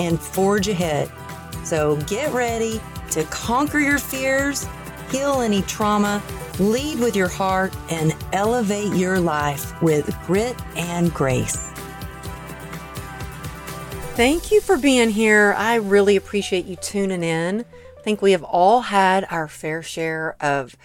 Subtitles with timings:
[0.00, 1.10] and forge ahead.
[1.62, 4.66] So get ready to conquer your fears,
[5.10, 6.22] heal any trauma,
[6.58, 11.70] lead with your heart, and elevate your life with grit and grace.
[14.14, 15.54] Thank you for being here.
[15.56, 17.64] I really appreciate you tuning in.
[17.98, 20.76] I think we have all had our fair share of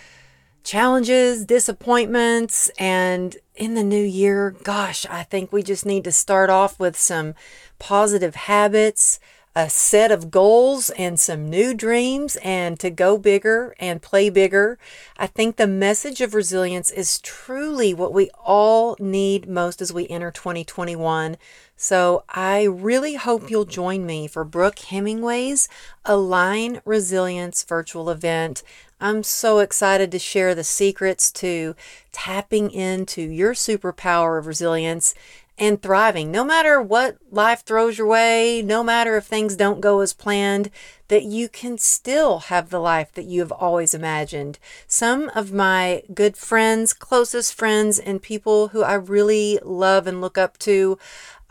[0.63, 6.49] challenges, disappointments, and in the new year, gosh, I think we just need to start
[6.49, 7.35] off with some
[7.79, 9.19] positive habits,
[9.55, 14.77] a set of goals, and some new dreams, and to go bigger and play bigger.
[15.17, 20.09] I think the message of resilience is truly what we all need most as we
[20.09, 21.37] enter 2021.
[21.77, 25.69] So I really hope you'll join me for Brooke Hemingway's
[26.03, 28.61] Align Resilience virtual event.
[28.99, 31.75] I'm so excited to share the secrets to
[32.13, 35.15] tapping into your superpower of resilience
[35.57, 36.31] and thriving.
[36.31, 40.69] No matter what life throws your way, no matter if things don't go as planned,
[41.07, 44.57] that you can still have the life that you have always imagined.
[44.87, 50.37] Some of my good friends, closest friends, and people who I really love and look
[50.37, 50.97] up to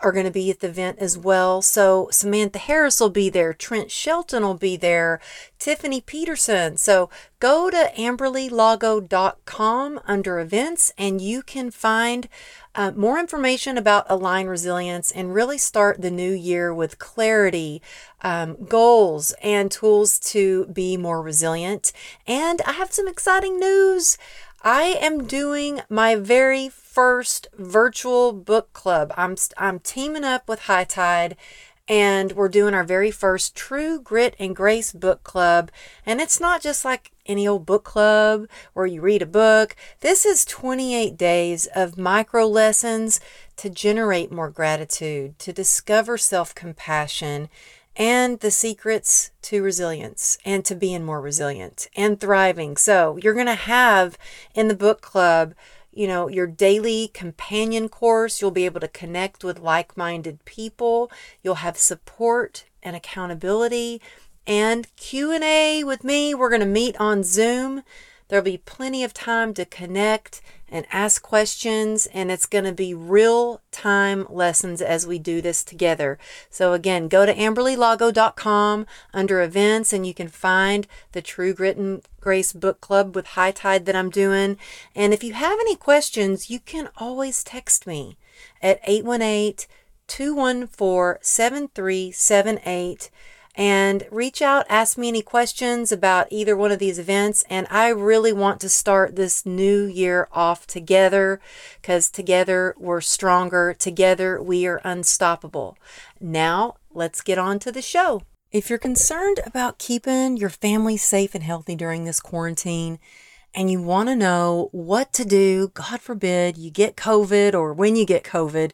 [0.05, 1.63] are going to be at the event as well.
[1.63, 5.19] So Samantha Harris will be there, Trent Shelton will be there,
[5.59, 6.77] Tiffany Peterson.
[6.77, 7.09] So
[7.41, 12.29] go to amberlylago.com under events and you can find
[12.75, 17.81] uh, more information about Align Resilience and really start the new year with clarity,
[18.21, 21.93] um, goals, and tools to be more resilient.
[22.27, 24.19] And I have some exciting news.
[24.63, 29.13] I am doing my very first virtual book club.
[29.17, 31.37] I'm I'm teaming up with High Tide
[31.89, 35.73] and we're doing our very first True Grit and Grace book club.
[36.07, 39.75] And it's not just like any old book club where you read a book.
[40.01, 43.21] This is 28 days of micro lessons
[43.57, 47.49] to generate more gratitude, to discover self compassion,
[47.97, 52.77] and the secrets to resilience and to being more resilient and thriving.
[52.77, 54.17] So, you're going to have
[54.55, 55.55] in the book club,
[55.97, 58.41] you know, your daily companion course.
[58.41, 61.11] You'll be able to connect with like minded people.
[61.43, 64.01] You'll have support and accountability
[64.47, 66.35] and Q&A with me.
[66.35, 67.83] We're going to meet on Zoom.
[68.29, 72.95] There'll be plenty of time to connect and ask questions, and it's going to be
[72.95, 76.19] real time lessons as we do this together.
[76.51, 82.03] So, again, go to amberlylago.com under events, and you can find the True Grit and
[82.21, 84.57] Grace Book Club with High Tide that I'm doing.
[84.95, 88.17] And if you have any questions, you can always text me
[88.63, 89.67] at 818
[90.07, 93.11] 214 7378
[93.55, 97.45] and reach out, ask me any questions about either one of these events.
[97.49, 101.41] And I really want to start this new year off together
[101.81, 105.79] because together we're stronger, together we are unstoppable.
[106.21, 108.23] Now, let's get on to the show.
[108.51, 112.99] If you're concerned about keeping your family safe and healthy during this quarantine,
[113.55, 117.95] and you want to know what to do, God forbid you get COVID or when
[117.95, 118.73] you get COVID,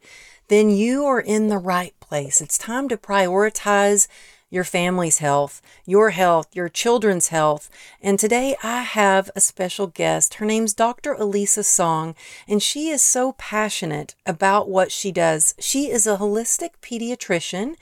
[0.48, 2.40] then you are in the right place.
[2.40, 4.08] It's time to prioritize
[4.50, 7.70] your family's health, your health, your children's health.
[8.02, 10.34] And today I have a special guest.
[10.34, 11.14] Her name's Dr.
[11.14, 12.14] Elisa Song,
[12.48, 15.54] and she is so passionate about what she does.
[15.60, 17.76] She is a holistic pediatrician,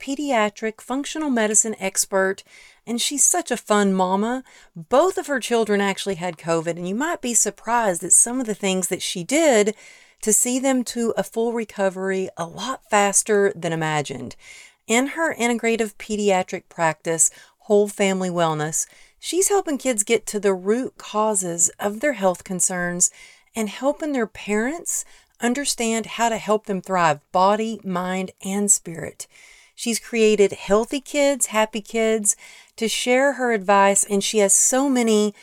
[0.00, 2.42] pediatric functional medicine expert,
[2.86, 4.44] and she's such a fun mama.
[4.74, 8.46] Both of her children actually had COVID, and you might be surprised at some of
[8.46, 9.74] the things that she did
[10.22, 14.36] to see them to a full recovery a lot faster than imagined.
[14.86, 18.86] In her integrative pediatric practice, Whole Family Wellness,
[19.18, 23.10] she's helping kids get to the root causes of their health concerns
[23.56, 25.06] and helping their parents
[25.40, 29.26] understand how to help them thrive body, mind, and spirit.
[29.74, 32.36] She's created Healthy Kids, Happy Kids
[32.76, 35.34] to share her advice, and she has so many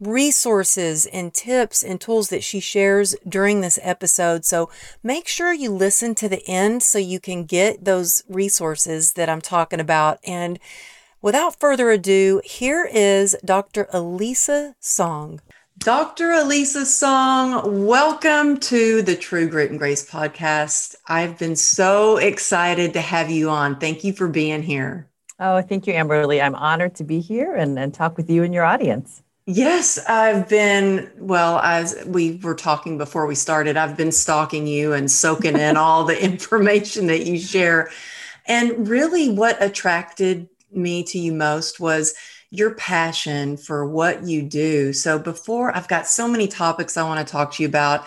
[0.00, 4.44] resources and tips and tools that she shares during this episode.
[4.44, 4.70] So
[5.02, 9.42] make sure you listen to the end so you can get those resources that I'm
[9.42, 10.18] talking about.
[10.24, 10.58] And
[11.20, 13.88] without further ado, here is Dr.
[13.92, 15.40] Elisa Song.
[15.78, 16.32] Dr.
[16.32, 20.94] Elisa Song, welcome to the True Grit and Grace podcast.
[21.08, 23.78] I've been so excited to have you on.
[23.78, 25.08] Thank you for being here.
[25.38, 26.42] Oh, thank you, Amberly.
[26.42, 29.22] I'm honored to be here and, and talk with you and your audience.
[29.52, 34.92] Yes, I've been, well, as we were talking before we started, I've been stalking you
[34.92, 37.90] and soaking in all the information that you share.
[38.46, 42.14] And really, what attracted me to you most was
[42.50, 44.92] your passion for what you do.
[44.92, 48.06] So, before I've got so many topics I want to talk to you about,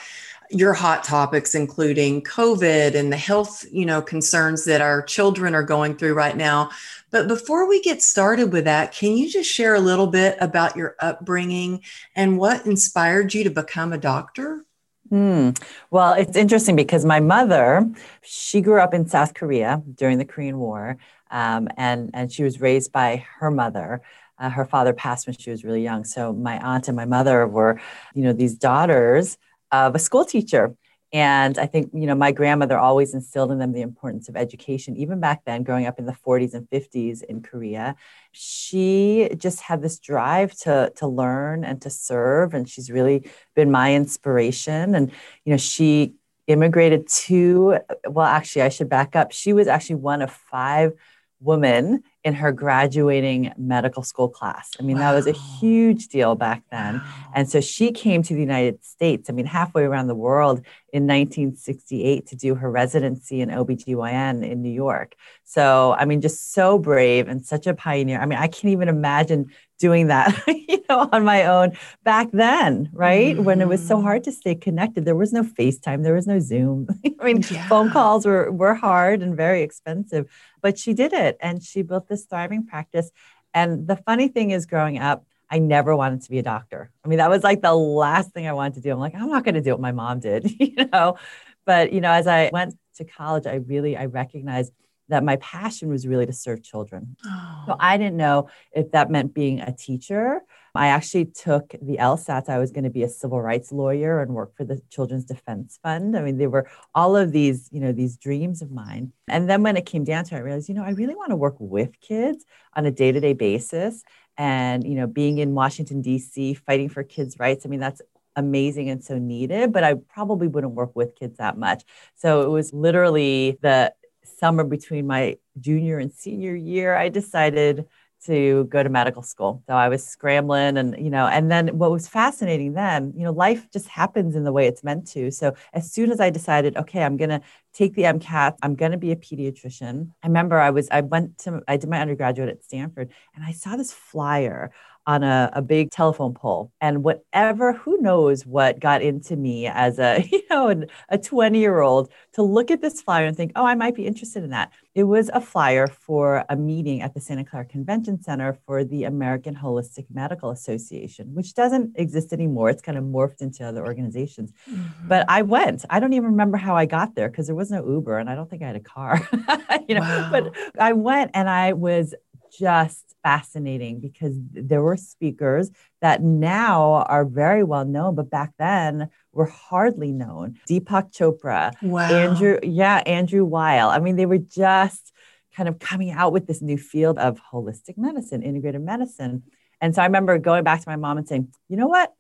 [0.50, 5.64] your hot topics including covid and the health you know concerns that our children are
[5.64, 6.70] going through right now
[7.14, 10.76] but before we get started with that, can you just share a little bit about
[10.76, 11.84] your upbringing
[12.16, 14.66] and what inspired you to become a doctor?
[15.10, 15.52] Hmm.
[15.92, 17.88] Well, it's interesting because my mother,
[18.24, 20.98] she grew up in South Korea during the Korean War,
[21.30, 24.02] um, and and she was raised by her mother.
[24.40, 27.46] Uh, her father passed when she was really young, so my aunt and my mother
[27.46, 27.80] were,
[28.16, 29.38] you know, these daughters
[29.72, 30.76] of a school teacher.
[31.14, 34.98] And I think, you know, my grandmother always instilled in them the importance of education,
[34.98, 37.96] even back then, growing up in the 40s and 50s in Korea.
[38.32, 42.56] She just had this drive to, to learn and to serve.
[42.56, 44.96] And she's really been my inspiration.
[44.96, 45.12] And,
[45.46, 46.16] you know, she
[46.48, 47.78] immigrated to,
[48.08, 49.32] well, actually, I should back up.
[49.32, 50.94] She was actually one of five
[51.40, 54.72] women in her graduating medical school class.
[54.80, 55.12] I mean, wow.
[55.12, 57.02] that was a huge deal back then.
[57.36, 60.60] And so she came to the United States, I mean, halfway around the world
[60.94, 65.16] in 1968 to do her residency in OBGYN in New York.
[65.44, 68.22] So, I mean, just so brave and such a pioneer.
[68.22, 71.74] I mean, I can't even imagine doing that, you know, on my own
[72.04, 73.36] back then, right?
[73.36, 73.44] Mm-hmm.
[73.44, 74.06] When it was so mm-hmm.
[74.06, 75.04] hard to stay connected.
[75.04, 76.88] There was no FaceTime, there was no Zoom.
[77.20, 77.68] I mean, yeah.
[77.68, 80.30] phone calls were, were hard and very expensive,
[80.64, 83.12] but she did it and she built this thriving practice.
[83.54, 86.90] And the funny thing is, growing up, I never wanted to be a doctor.
[87.06, 88.92] I mean, that was like the last thing I wanted to do.
[88.92, 91.18] I'm like, I'm not going to do what my mom did, you know.
[91.66, 94.74] But you know, as I went to college, I really I recognized
[95.10, 97.16] that my passion was really to serve children.
[97.26, 97.64] Oh.
[97.68, 100.42] So I didn't know if that meant being a teacher.
[100.76, 102.50] I actually took the LSATs.
[102.50, 105.80] I was going to be a civil rights lawyer and work for the Children's Defense
[105.84, 106.18] Fund.
[106.18, 109.14] I mean, they were all of these, you know, these dreams of mine.
[109.28, 111.30] And then when it came down to it, I realized, you know, I really want
[111.30, 112.44] to work with kids
[112.76, 114.04] on a day-to-day basis.
[114.36, 117.66] And, you know, being in Washington, D.C., fighting for kids' rights.
[117.66, 118.02] I mean, that's
[118.36, 121.84] amazing and so needed, but I probably wouldn't work with kids that much.
[122.16, 123.94] So it was literally the
[124.24, 127.86] summer between my junior and senior year, I decided
[128.26, 129.64] to go to medical school.
[129.68, 133.32] So I was scrambling and, you know, and then what was fascinating then, you know,
[133.32, 135.32] life just happens in the way it's meant to.
[135.32, 137.42] So as soon as I decided, okay, I'm going to
[137.74, 140.10] take the MCAT, I'm going to be a pediatrician.
[140.24, 143.52] I remember I was, I went to, I did my undergraduate at Stanford and I
[143.52, 144.72] saw this flyer
[145.06, 146.72] on a, a big telephone pole.
[146.80, 151.82] And whatever, who knows what got into me as a, you know, a 20 year
[151.82, 154.72] old to look at this flyer and think, oh, I might be interested in that.
[154.96, 159.06] It was a flyer for a meeting at the Santa Clara Convention Center for the
[159.06, 162.70] American Holistic Medical Association, which doesn't exist anymore.
[162.70, 164.54] It's kind of morphed into other organizations.
[164.70, 165.08] Mm-hmm.
[165.08, 165.84] But I went.
[165.90, 168.36] I don't even remember how I got there because there was no Uber and I
[168.36, 169.28] don't think I had a car.
[169.88, 170.30] you know, wow.
[170.32, 172.14] but I went and I was
[172.60, 175.72] just fascinating because there were speakers
[176.02, 180.60] that now are very well known, but back then were hardly known.
[180.70, 182.12] Deepak Chopra, wow.
[182.12, 183.90] Andrew, yeah, Andrew Weil.
[183.90, 185.14] I mean, they were just
[185.56, 189.44] kind of coming out with this new field of holistic medicine, integrative medicine.
[189.80, 192.12] And so I remember going back to my mom and saying, you know what?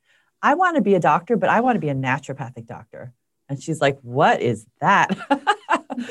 [0.41, 3.13] I want to be a doctor, but I want to be a naturopathic doctor.
[3.49, 5.15] And she's like, what is that?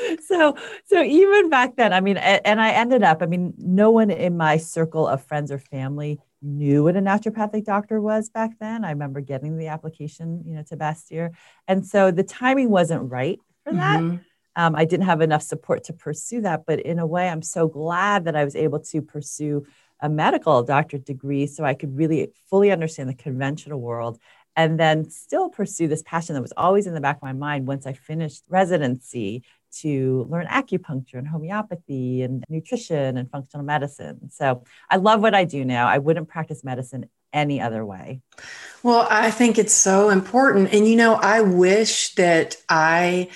[0.27, 4.09] so so even back then i mean and i ended up i mean no one
[4.09, 8.83] in my circle of friends or family knew what a naturopathic doctor was back then.
[8.83, 11.31] I remember getting the application you know to bastyr
[11.67, 14.01] and so the timing wasn't right for that.
[14.01, 14.17] Mm-hmm.
[14.55, 17.67] um, i didn't have enough support to pursue that but in a way i'm so
[17.67, 19.65] glad that i was able to pursue
[20.01, 24.19] a medical doctorate degree so i could really fully understand the conventional world
[24.55, 27.67] and then still pursue this passion that was always in the back of my mind
[27.67, 29.43] once I finished residency
[29.81, 34.29] to learn acupuncture and homeopathy and nutrition and functional medicine.
[34.31, 35.87] So I love what I do now.
[35.87, 38.21] I wouldn't practice medicine any other way.
[38.83, 40.73] Well, I think it's so important.
[40.73, 43.29] And, you know, I wish that I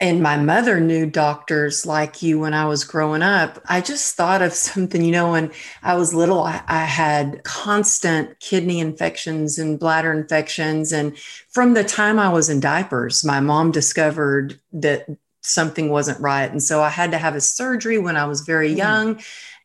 [0.00, 3.60] and my mother knew doctors like you when I was growing up.
[3.68, 5.50] I just thought of something, you know, when
[5.82, 10.92] I was little, I, I, had constant kidney infections and bladder infections.
[10.92, 11.18] And
[11.48, 15.08] from the time I was in diapers, my mom discovered that
[15.40, 16.50] something wasn't right.
[16.50, 18.78] And so I had to have a surgery when I was very mm-hmm.
[18.78, 19.20] young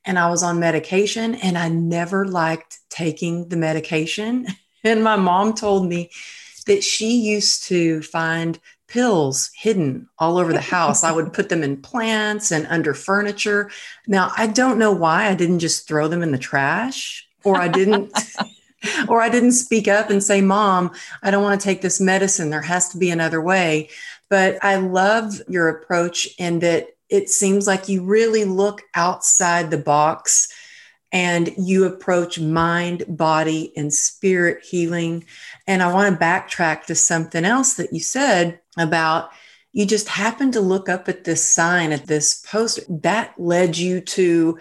[0.05, 4.47] and I was on medication and I never liked taking the medication.
[4.85, 6.11] And my mom told me
[6.67, 11.05] that she used to find pills hidden all over the house.
[11.05, 13.71] I would put them in plants and under furniture.
[14.07, 17.69] Now, I don't know why I didn't just throw them in the trash or I
[17.69, 18.11] didn't
[19.07, 22.49] or I didn't speak up and say, "Mom, I don't want to take this medicine.
[22.49, 23.89] There has to be another way."
[24.33, 29.77] But I love your approach in that it seems like you really look outside the
[29.77, 30.51] box
[31.11, 35.25] and you approach mind, body, and spirit healing.
[35.67, 39.29] And I want to backtrack to something else that you said about
[39.71, 44.01] you just happened to look up at this sign at this post that led you
[44.01, 44.57] to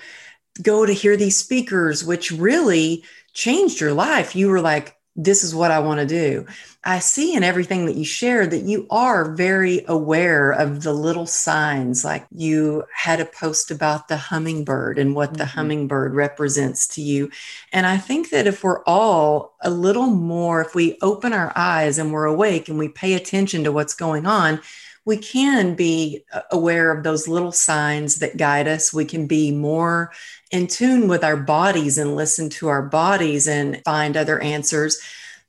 [0.60, 4.36] go to hear these speakers, which really changed your life.
[4.36, 6.46] You were like, this is what I want to do.
[6.84, 11.26] I see in everything that you share that you are very aware of the little
[11.26, 12.04] signs.
[12.04, 15.38] Like you had a post about the hummingbird and what mm-hmm.
[15.38, 17.30] the hummingbird represents to you.
[17.72, 21.98] And I think that if we're all a little more, if we open our eyes
[21.98, 24.60] and we're awake and we pay attention to what's going on,
[25.04, 28.92] we can be uh, aware of those little signs that guide us.
[28.92, 30.12] We can be more
[30.50, 35.00] in tune with our bodies and listen to our bodies and find other answers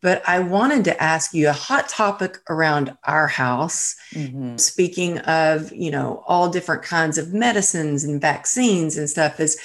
[0.03, 3.95] but I wanted to ask you a hot topic around our house.
[4.11, 4.57] Mm-hmm.
[4.57, 9.57] Speaking of, you know, all different kinds of medicines and vaccines and stuff, is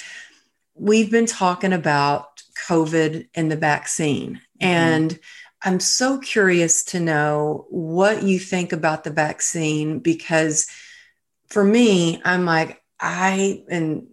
[0.75, 4.35] we've been talking about COVID and the vaccine.
[4.61, 4.65] Mm-hmm.
[4.65, 5.19] And
[5.61, 10.67] I'm so curious to know what you think about the vaccine because
[11.47, 14.07] for me, I'm like, I, and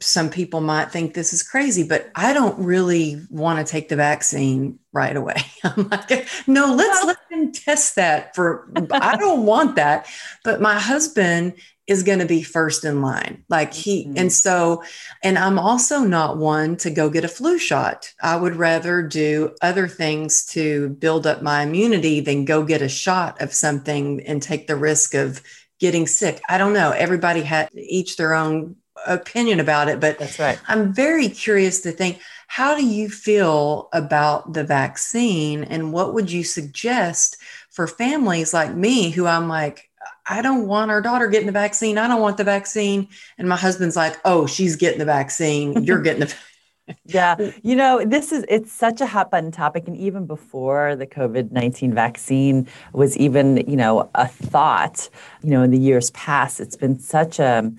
[0.00, 3.96] some people might think this is crazy, but I don't really want to take the
[3.96, 5.42] vaccine right away.
[5.64, 10.06] I'm like, no, let's let them test that for, I don't want that.
[10.44, 11.54] But my husband
[11.88, 13.42] is going to be first in line.
[13.48, 14.18] Like he, mm-hmm.
[14.18, 14.84] and so,
[15.22, 18.12] and I'm also not one to go get a flu shot.
[18.22, 22.88] I would rather do other things to build up my immunity than go get a
[22.88, 25.42] shot of something and take the risk of
[25.80, 26.42] getting sick.
[26.48, 26.90] I don't know.
[26.90, 28.76] Everybody had each their own
[29.06, 30.60] opinion about it, but that's right.
[30.68, 36.30] I'm very curious to think how do you feel about the vaccine and what would
[36.30, 37.36] you suggest
[37.70, 39.87] for families like me who I'm like,
[40.28, 41.98] I don't want our daughter getting the vaccine.
[41.98, 43.08] I don't want the vaccine.
[43.38, 45.84] And my husband's like, oh, she's getting the vaccine.
[45.84, 46.34] You're getting the
[47.04, 51.06] yeah you know this is it's such a hot button topic and even before the
[51.06, 55.10] covid-19 vaccine was even you know a thought
[55.42, 57.70] you know in the years past it's been such a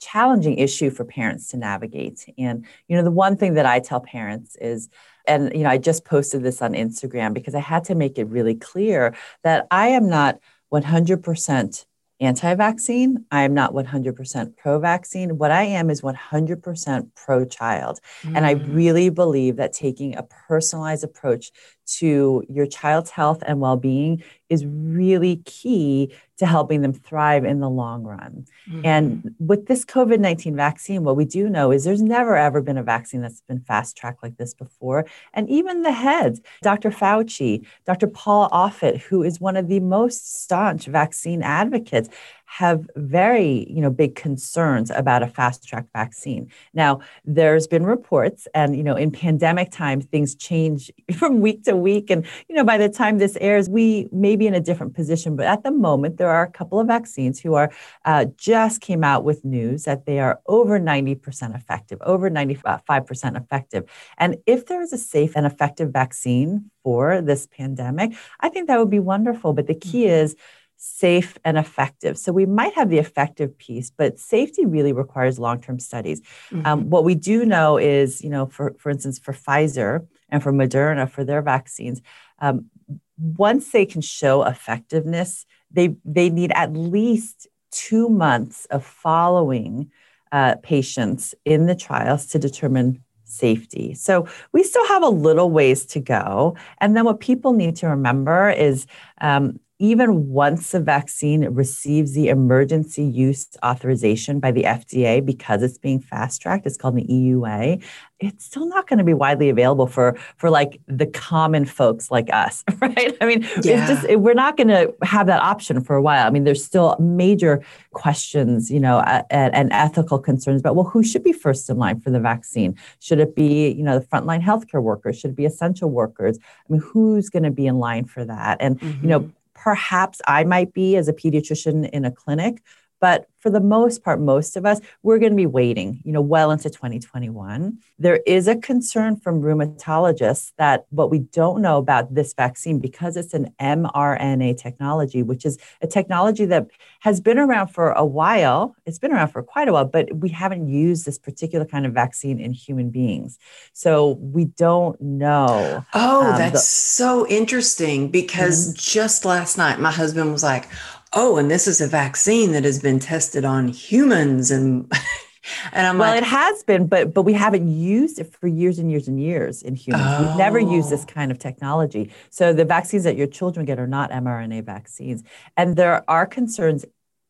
[0.00, 2.26] challenging issue for parents to navigate.
[2.38, 4.88] And, you know, the one thing that I tell parents is,
[5.26, 8.24] and, you know, I just posted this on Instagram because I had to make it
[8.24, 10.40] really clear that I am not
[10.72, 11.84] 100%
[12.20, 13.24] anti vaccine.
[13.30, 15.38] I am not 100% pro vaccine.
[15.38, 18.00] What I am is 100% pro child.
[18.22, 18.36] Mm.
[18.36, 18.74] And I mm.
[18.74, 21.50] really believe that taking a personalized approach
[21.98, 27.60] to your child's health and well being is really key to helping them thrive in
[27.60, 28.46] the long run.
[28.68, 28.80] Mm-hmm.
[28.84, 32.78] And with this COVID 19 vaccine, what we do know is there's never ever been
[32.78, 35.06] a vaccine that's been fast tracked like this before.
[35.34, 36.90] And even the heads, Dr.
[36.90, 38.06] Fauci, Dr.
[38.06, 42.08] Paul Offit, who is one of the most staunch vaccine advocates,
[42.50, 46.50] have very you know big concerns about a fast track vaccine.
[46.74, 51.76] Now there's been reports and you know in pandemic times things change from week to
[51.76, 54.94] week and you know by the time this airs we may be in a different
[54.94, 55.36] position.
[55.36, 57.70] But at the moment there are a couple of vaccines who are
[58.04, 63.84] uh, just came out with news that they are over 90% effective over 95% effective.
[64.18, 68.78] And if there is a safe and effective vaccine for this pandemic i think that
[68.78, 69.52] would be wonderful.
[69.52, 70.24] But the key mm-hmm.
[70.24, 70.36] is
[70.82, 72.16] safe and effective.
[72.16, 76.22] So we might have the effective piece, but safety really requires long-term studies.
[76.50, 76.66] Um, mm-hmm.
[76.66, 80.52] Um, what we do know is, you know, for for instance, for Pfizer and for
[80.52, 82.00] Moderna for their vaccines,
[82.38, 82.70] um,
[83.18, 89.90] once they can show effectiveness, they they need at least two months of following
[90.32, 93.92] uh, patients in the trials to determine safety.
[93.94, 96.56] So we still have a little ways to go.
[96.78, 98.86] And then what people need to remember is
[99.20, 105.78] um, even once a vaccine receives the emergency use authorization by the FDA because it's
[105.78, 107.82] being fast tracked, it's called the EUA,
[108.20, 112.28] it's still not going to be widely available for for like the common folks like
[112.30, 113.16] us, right?
[113.22, 113.80] I mean, yeah.
[113.80, 116.26] it's just it, we're not going to have that option for a while.
[116.26, 117.62] I mean, there's still major
[117.94, 122.00] questions, you know, and, and ethical concerns about well, who should be first in line
[122.00, 122.76] for the vaccine?
[122.98, 125.18] Should it be, you know, the frontline healthcare workers?
[125.18, 126.38] Should it be essential workers?
[126.38, 128.58] I mean, who's going to be in line for that?
[128.60, 129.02] And mm-hmm.
[129.02, 129.30] you know, mm-hmm
[129.62, 132.62] perhaps I might be as a pediatrician in a clinic,
[133.00, 136.20] But for the most part, most of us, we're going to be waiting, you know,
[136.20, 137.78] well into 2021.
[137.98, 143.16] There is a concern from rheumatologists that what we don't know about this vaccine, because
[143.16, 146.66] it's an mRNA technology, which is a technology that
[147.00, 148.76] has been around for a while.
[148.84, 151.94] It's been around for quite a while, but we haven't used this particular kind of
[151.94, 153.38] vaccine in human beings.
[153.72, 155.84] So we don't know.
[155.94, 158.76] Oh, um, that's the- so interesting because mm-hmm.
[158.76, 160.68] just last night, my husband was like,
[161.12, 164.90] oh, and this is a vaccine that has been tested on humans and
[165.72, 168.78] and I'm well, like, it has been, but but we haven't used it for years
[168.78, 170.06] and years and years in humans.
[170.06, 170.26] Oh.
[170.26, 171.12] We've never used this oh.
[171.12, 172.12] kind of technology.
[172.30, 175.22] So the vaccines that your children get are not mRNA vaccines,
[175.56, 176.84] and there are concerns,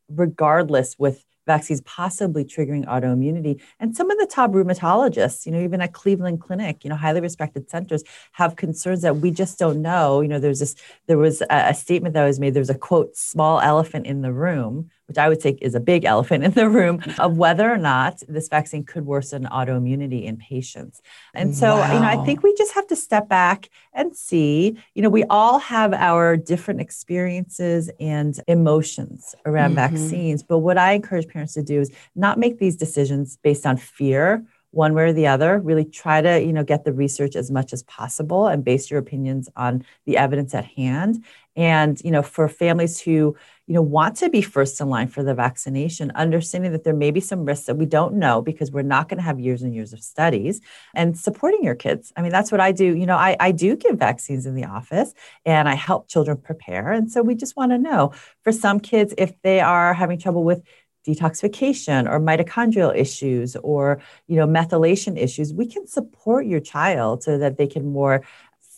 [0.08, 3.60] regardless, with vaccines possibly triggering autoimmunity.
[3.78, 7.20] And some of the top rheumatologists, you know, even at Cleveland Clinic, you know, highly
[7.20, 10.20] respected centers, have concerns that we just don't know.
[10.20, 10.74] You know, there's this,
[11.06, 12.54] there was a, a statement that was made.
[12.54, 16.04] there's a quote, small elephant in the room which I would say is a big
[16.12, 21.02] elephant in the room, of whether or not this vaccine could worsen autoimmunity in patients.
[21.34, 21.92] And so, wow.
[21.92, 25.24] you know, I think we just have to step back and see, you know, we
[25.24, 29.96] all have our different experiences and emotions around mm-hmm.
[29.96, 30.44] vaccines.
[30.44, 34.44] But what I encourage parents to do is not make these decisions based on fear
[34.72, 37.72] one way or the other really try to you know get the research as much
[37.72, 41.24] as possible and base your opinions on the evidence at hand.
[41.56, 43.36] And you know for families who
[43.66, 47.10] you know want to be first in line for the vaccination understanding that there may
[47.10, 49.74] be some risks that we don't know because we're not going to have years and
[49.74, 50.60] years of studies
[50.94, 52.12] and supporting your kids.
[52.16, 52.84] I mean that's what i do.
[52.84, 55.12] You know I, I do give vaccines in the office
[55.44, 56.92] and i help children prepare.
[56.92, 58.12] And so we just want to know
[58.44, 60.62] for some kids if they are having trouble with
[61.06, 67.38] detoxification or mitochondrial issues or you know methylation issues we can support your child so
[67.38, 68.22] that they can more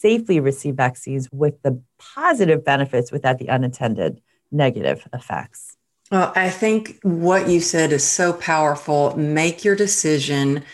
[0.03, 5.77] safely receive vaccines with the positive benefits without the unintended negative effects.
[6.11, 9.17] Well, I think what you said is so powerful.
[9.17, 10.65] Make your decision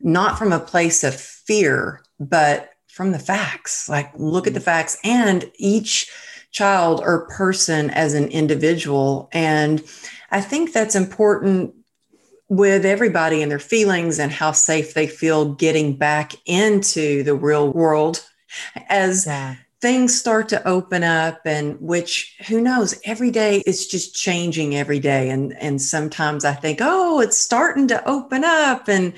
[0.00, 3.88] not from a place of fear, but from the facts.
[3.88, 4.64] Like, look at the mm-hmm.
[4.64, 6.10] facts and each
[6.50, 9.28] child or person as an individual.
[9.32, 9.84] And
[10.30, 11.74] I think that's important
[12.48, 17.70] with everybody and their feelings and how safe they feel getting back into the real
[17.70, 18.24] world.
[18.88, 19.56] As yeah.
[19.82, 24.98] things start to open up and which who knows every day it's just changing every
[24.98, 25.28] day.
[25.28, 29.12] And and sometimes i think oh it's starting to open up and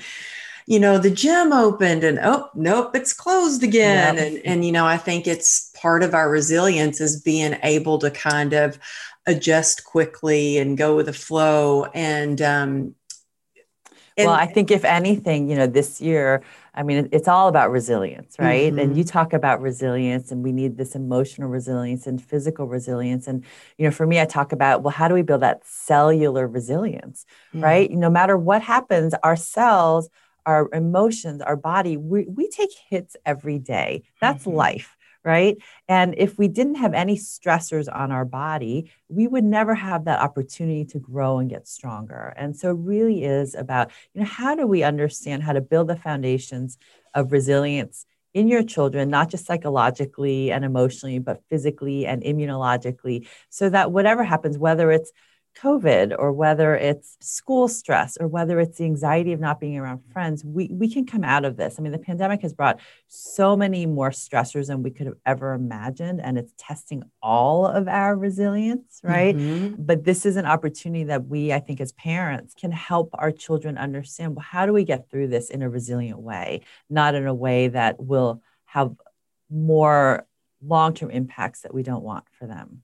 [0.67, 4.17] you know the gym opened and oh nope it's closed again.
[4.17, 8.11] And and you know i think it's part of our resilience is being able to
[8.11, 8.77] kind of
[9.27, 12.95] adjust quickly and go with the flow and um
[14.17, 16.41] and, well i think if anything you know this year
[16.73, 18.71] I mean, it's all about resilience, right?
[18.71, 18.79] Mm-hmm.
[18.79, 23.27] And you talk about resilience, and we need this emotional resilience and physical resilience.
[23.27, 23.43] And,
[23.77, 27.25] you know, for me, I talk about, well, how do we build that cellular resilience,
[27.49, 27.63] mm-hmm.
[27.63, 27.91] right?
[27.91, 30.09] No matter what happens, our cells,
[30.45, 34.03] our emotions, our body, we, we take hits every day.
[34.21, 34.55] That's mm-hmm.
[34.55, 35.57] life right?
[35.87, 40.19] And if we didn't have any stressors on our body, we would never have that
[40.19, 42.33] opportunity to grow and get stronger.
[42.37, 45.87] And so it really is about, you know, how do we understand how to build
[45.87, 46.77] the foundations
[47.13, 53.69] of resilience in your children, not just psychologically and emotionally, but physically and immunologically, so
[53.69, 55.11] that whatever happens, whether it's
[55.59, 60.01] COVID or whether it's school stress or whether it's the anxiety of not being around
[60.11, 61.75] friends, we, we can come out of this.
[61.77, 65.53] I mean, the pandemic has brought so many more stressors than we could have ever
[65.53, 69.35] imagined, and it's testing all of our resilience, right?
[69.35, 69.83] Mm-hmm.
[69.83, 73.77] But this is an opportunity that we, I think, as parents, can help our children
[73.77, 77.33] understand well, how do we get through this in a resilient way, not in a
[77.33, 78.93] way that will have
[79.49, 80.25] more
[80.63, 82.83] long term impacts that we don't want for them.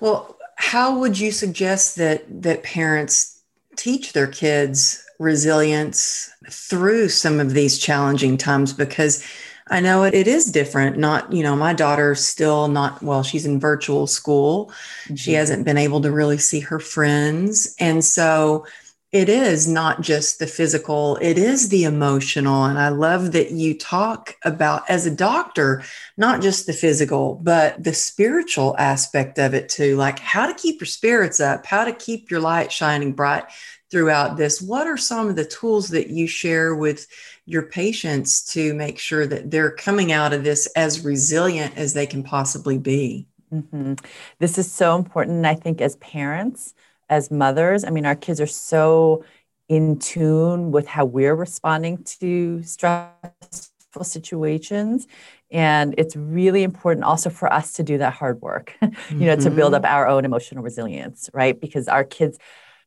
[0.00, 3.40] Well, how would you suggest that that parents
[3.76, 9.24] teach their kids resilience through some of these challenging times because
[9.68, 10.98] I know it, it is different.
[10.98, 14.72] Not, you know, my daughter's still not, well, she's in virtual school.
[15.04, 15.14] Mm-hmm.
[15.14, 17.74] She hasn't been able to really see her friends.
[17.78, 18.66] And so
[19.12, 22.64] it is not just the physical, it is the emotional.
[22.64, 25.82] And I love that you talk about, as a doctor,
[26.16, 29.96] not just the physical, but the spiritual aspect of it too.
[29.96, 33.44] Like how to keep your spirits up, how to keep your light shining bright
[33.90, 34.62] throughout this.
[34.62, 37.08] What are some of the tools that you share with
[37.46, 42.06] your patients to make sure that they're coming out of this as resilient as they
[42.06, 43.26] can possibly be?
[43.52, 43.94] Mm-hmm.
[44.38, 45.44] This is so important.
[45.44, 46.74] I think as parents,
[47.10, 47.84] as mothers.
[47.84, 49.24] I mean, our kids are so
[49.68, 55.06] in tune with how we're responding to stressful situations.
[55.50, 59.42] And it's really important also for us to do that hard work, you know, mm-hmm.
[59.42, 59.94] to build up mm-hmm.
[59.94, 61.60] our own emotional resilience, right?
[61.60, 62.38] Because our kids,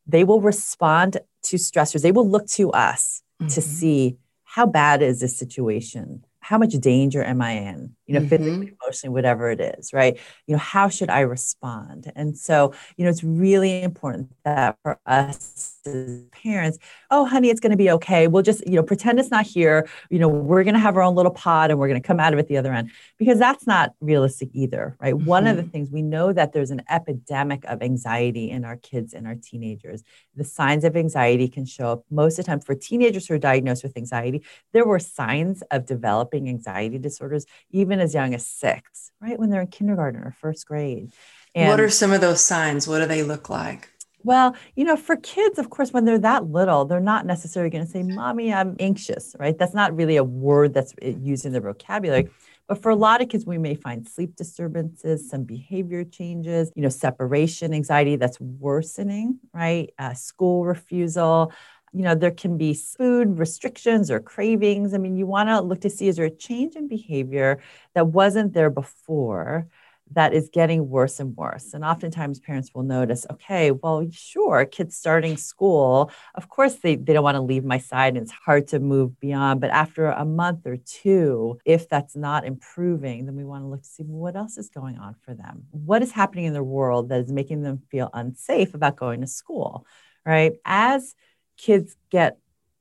[0.06, 2.02] they will respond to stressors.
[2.02, 3.52] They will look to us mm-hmm.
[3.52, 6.24] to see how bad is this situation?
[6.44, 7.96] How much danger am I in?
[8.06, 8.28] You know, mm-hmm.
[8.28, 10.18] physically, emotionally, whatever it is, right?
[10.46, 12.12] You know, how should I respond?
[12.14, 16.78] And so, you know, it's really important that for us as parents,
[17.10, 18.26] oh, honey, it's going to be okay.
[18.26, 19.88] We'll just, you know, pretend it's not here.
[20.10, 22.20] You know, we're going to have our own little pod and we're going to come
[22.20, 25.14] out of it the other end because that's not realistic either, right?
[25.14, 25.24] Mm-hmm.
[25.24, 25.70] One of the mm-hmm.
[25.70, 30.02] things we know that there's an epidemic of anxiety in our kids and our teenagers.
[30.36, 33.38] The signs of anxiety can show up most of the time for teenagers who are
[33.38, 34.42] diagnosed with anxiety.
[34.72, 39.38] There were signs of developing anxiety disorders even as young as six, right?
[39.38, 41.12] When they're in kindergarten or first grade.
[41.54, 42.88] And what are some of those signs?
[42.88, 43.90] What do they look like?
[44.24, 47.84] Well, you know, for kids, of course, when they're that little, they're not necessarily going
[47.84, 49.56] to say, Mommy, I'm anxious, right?
[49.56, 52.30] That's not really a word that's eh, used in the vocabulary.
[52.66, 56.82] But for a lot of kids, we may find sleep disturbances, some behavior changes, you
[56.82, 59.92] know, separation anxiety that's worsening, right?
[59.98, 61.52] Uh, school refusal.
[61.94, 64.94] You know, there can be food restrictions or cravings.
[64.94, 67.62] I mean, you want to look to see is there a change in behavior
[67.94, 69.68] that wasn't there before?
[70.12, 71.72] that is getting worse and worse.
[71.72, 77.12] And oftentimes parents will notice, okay, well, sure, kids starting school, of course they, they
[77.12, 79.60] don't want to leave my side and it's hard to move beyond.
[79.60, 83.82] But after a month or two, if that's not improving, then we want to look
[83.82, 85.64] to see what else is going on for them.
[85.70, 89.26] What is happening in their world that is making them feel unsafe about going to
[89.26, 89.86] school,
[90.24, 90.52] right?
[90.64, 91.14] As
[91.56, 92.38] kids get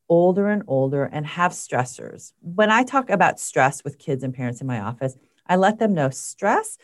[0.09, 4.61] older and older and have stressors, when I talk about stress with kids and parents
[4.61, 6.77] in my office, I let them know stress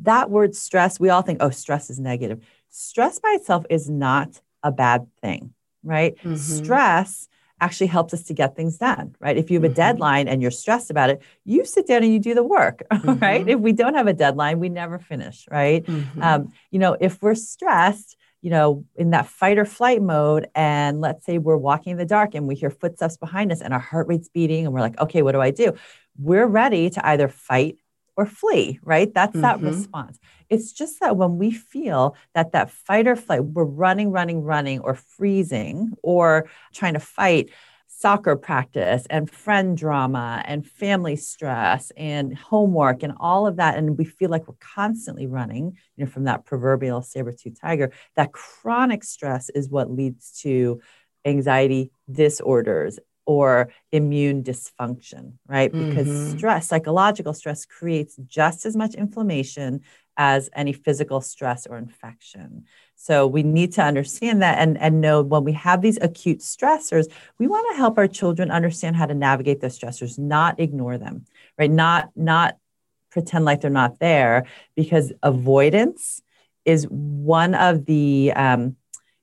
[0.00, 2.44] that word stress, we all think, oh, stress is negative.
[2.68, 6.16] Stress by itself is not a bad thing, right?
[6.18, 6.36] Mm-hmm.
[6.36, 9.38] Stress actually helps us to get things done, right?
[9.38, 9.76] If you have a mm-hmm.
[9.76, 13.18] deadline and you're stressed about it, you sit down and you do the work, mm-hmm.
[13.18, 13.48] right?
[13.48, 15.84] If we don't have a deadline, we never finish, right?
[15.84, 16.22] Mm-hmm.
[16.22, 21.00] Um, you know, if we're stressed, you know, in that fight or flight mode, and
[21.00, 23.80] let's say we're walking in the dark and we hear footsteps behind us and our
[23.80, 25.74] heart rate's beating, and we're like, okay, what do I do?
[26.18, 27.78] We're ready to either fight
[28.16, 29.12] or flee, right?
[29.12, 29.42] That's mm-hmm.
[29.42, 30.18] that response.
[30.48, 34.80] It's just that when we feel that that fight or flight, we're running, running, running,
[34.80, 37.50] or freezing, or trying to fight
[37.98, 43.96] soccer practice and friend drama and family stress and homework and all of that and
[43.96, 49.02] we feel like we're constantly running you know from that proverbial saber-tooth tiger that chronic
[49.02, 50.78] stress is what leads to
[51.24, 55.72] anxiety disorders or immune dysfunction, right?
[55.72, 56.38] Because mm-hmm.
[56.38, 59.80] stress, psychological stress, creates just as much inflammation
[60.16, 62.64] as any physical stress or infection.
[62.96, 67.06] So we need to understand that and, and know when we have these acute stressors,
[67.38, 71.26] we want to help our children understand how to navigate those stressors, not ignore them,
[71.58, 71.70] right?
[71.70, 72.56] Not not
[73.10, 76.20] pretend like they're not there because avoidance
[76.64, 78.76] is one of the um,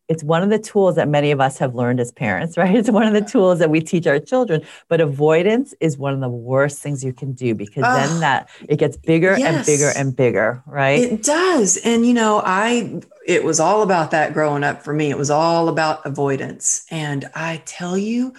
[0.07, 2.75] it's one of the tools that many of us have learned as parents, right?
[2.75, 4.61] It's one of the tools that we teach our children.
[4.87, 8.49] But avoidance is one of the worst things you can do because uh, then that
[8.69, 11.01] it gets bigger yes, and bigger and bigger, right?
[11.03, 11.77] It does.
[11.77, 15.09] And you know, I it was all about that growing up for me.
[15.09, 16.85] It was all about avoidance.
[16.91, 18.33] And I tell you,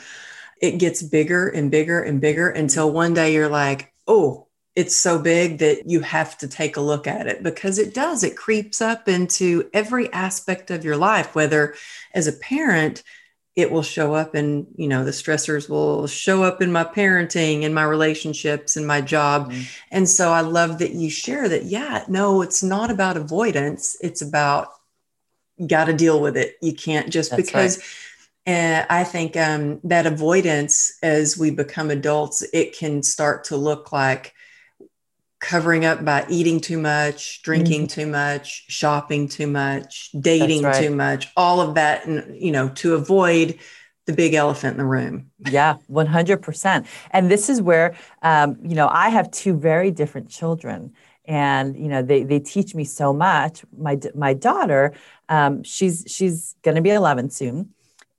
[0.61, 5.19] it gets bigger and bigger and bigger until one day you're like, oh, it's so
[5.19, 8.25] big that you have to take a look at it because it does.
[8.25, 11.75] It creeps up into every aspect of your life, whether
[12.13, 13.03] as a parent,
[13.57, 17.65] it will show up and you know the stressors will show up in my parenting
[17.65, 19.63] and my relationships and my job mm-hmm.
[19.91, 24.23] and so i love that you share that yeah no it's not about avoidance it's
[24.23, 24.69] about
[25.67, 27.87] got to deal with it you can't just That's because right.
[28.47, 33.91] And I think um, that avoidance, as we become adults, it can start to look
[33.91, 34.34] like
[35.45, 38.01] covering up by eating too much, drinking mm-hmm.
[38.01, 40.83] too much, shopping too much, dating right.
[40.83, 43.59] too much, all of that, and you know, to avoid
[44.07, 45.31] the big elephant in the room.
[45.51, 46.87] Yeah, 100%.
[47.11, 50.93] And this is where, um, you know, I have two very different children
[51.27, 54.93] and you know they they teach me so much my my daughter
[55.31, 57.71] um, she's she's going to be 11 soon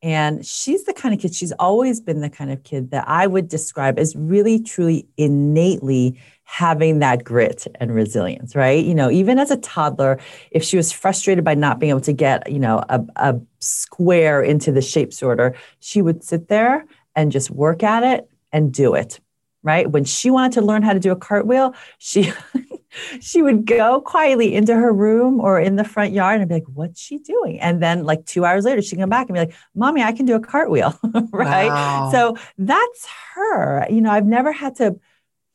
[0.06, 3.28] and she's the kind of kid she's always been the kind of kid that i
[3.28, 8.86] would describe as really truly innately having that grit and resilience, right?
[8.86, 10.20] You know, even as a toddler,
[10.52, 14.42] if she was frustrated by not being able to get, you know, a, a square
[14.42, 18.94] into the shape sorter, she would sit there and just work at it and do
[18.94, 19.20] it,
[19.64, 19.90] right?
[19.90, 22.32] When she wanted to learn how to do a cartwheel, she
[23.20, 26.68] she would go quietly into her room or in the front yard and be like,
[26.74, 27.60] what's she doing?
[27.60, 30.26] And then like two hours later, she'd come back and be like, mommy, I can
[30.26, 30.98] do a cartwheel,
[31.32, 31.70] right?
[31.70, 32.12] Wow.
[32.12, 33.88] So that's her.
[33.90, 35.00] You know, I've never had to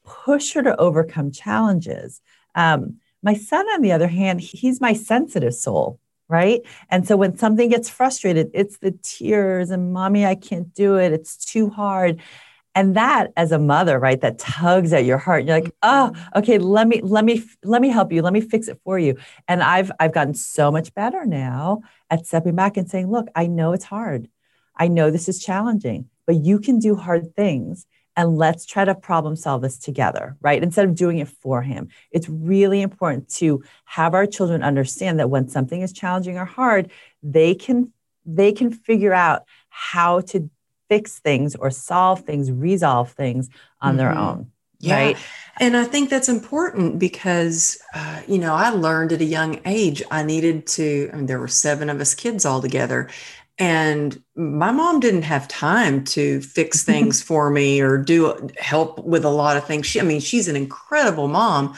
[0.04, 2.20] push her to overcome challenges.
[2.54, 6.62] Um, my son, on the other hand, he's my sensitive soul, right?
[6.88, 11.12] And so when something gets frustrated, it's the tears and mommy, I can't do it.
[11.12, 12.20] It's too hard.
[12.74, 15.44] And that as a mother, right, that tugs at your heart.
[15.44, 16.38] You're like, oh, mm-hmm.
[16.38, 18.22] okay, let me, let me, let me help you.
[18.22, 19.16] Let me fix it for you.
[19.48, 23.46] And I've I've gotten so much better now at stepping back and saying, look, I
[23.46, 24.28] know it's hard.
[24.76, 28.94] I know this is challenging, but you can do hard things and let's try to
[28.94, 30.62] problem solve this together, right?
[30.62, 31.88] Instead of doing it for him.
[32.10, 36.90] It's really important to have our children understand that when something is challenging or hard,
[37.22, 37.92] they can
[38.26, 40.50] they can figure out how to
[40.90, 43.48] fix things or solve things, resolve things
[43.80, 43.98] on mm-hmm.
[43.98, 44.50] their own.
[44.80, 44.94] Yeah.
[44.96, 45.16] Right.
[45.60, 50.02] And I think that's important because, uh, you know, I learned at a young age
[50.10, 53.08] I needed to, I mean, there were seven of us kids all together.
[53.58, 59.24] And my mom didn't have time to fix things for me or do help with
[59.24, 59.86] a lot of things.
[59.86, 61.76] She, I mean, she's an incredible mom,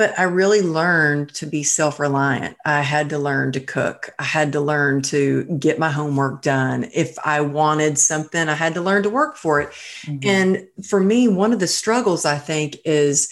[0.00, 2.56] but I really learned to be self reliant.
[2.64, 4.08] I had to learn to cook.
[4.18, 6.88] I had to learn to get my homework done.
[6.94, 9.68] If I wanted something, I had to learn to work for it.
[10.06, 10.26] Mm-hmm.
[10.26, 13.30] And for me, one of the struggles I think is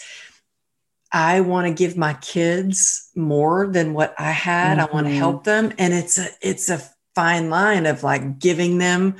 [1.11, 4.77] I want to give my kids more than what I had.
[4.77, 4.91] Mm-hmm.
[4.91, 5.73] I want to help them.
[5.79, 6.79] And it's a, it's a,
[7.15, 9.15] fine line of like giving them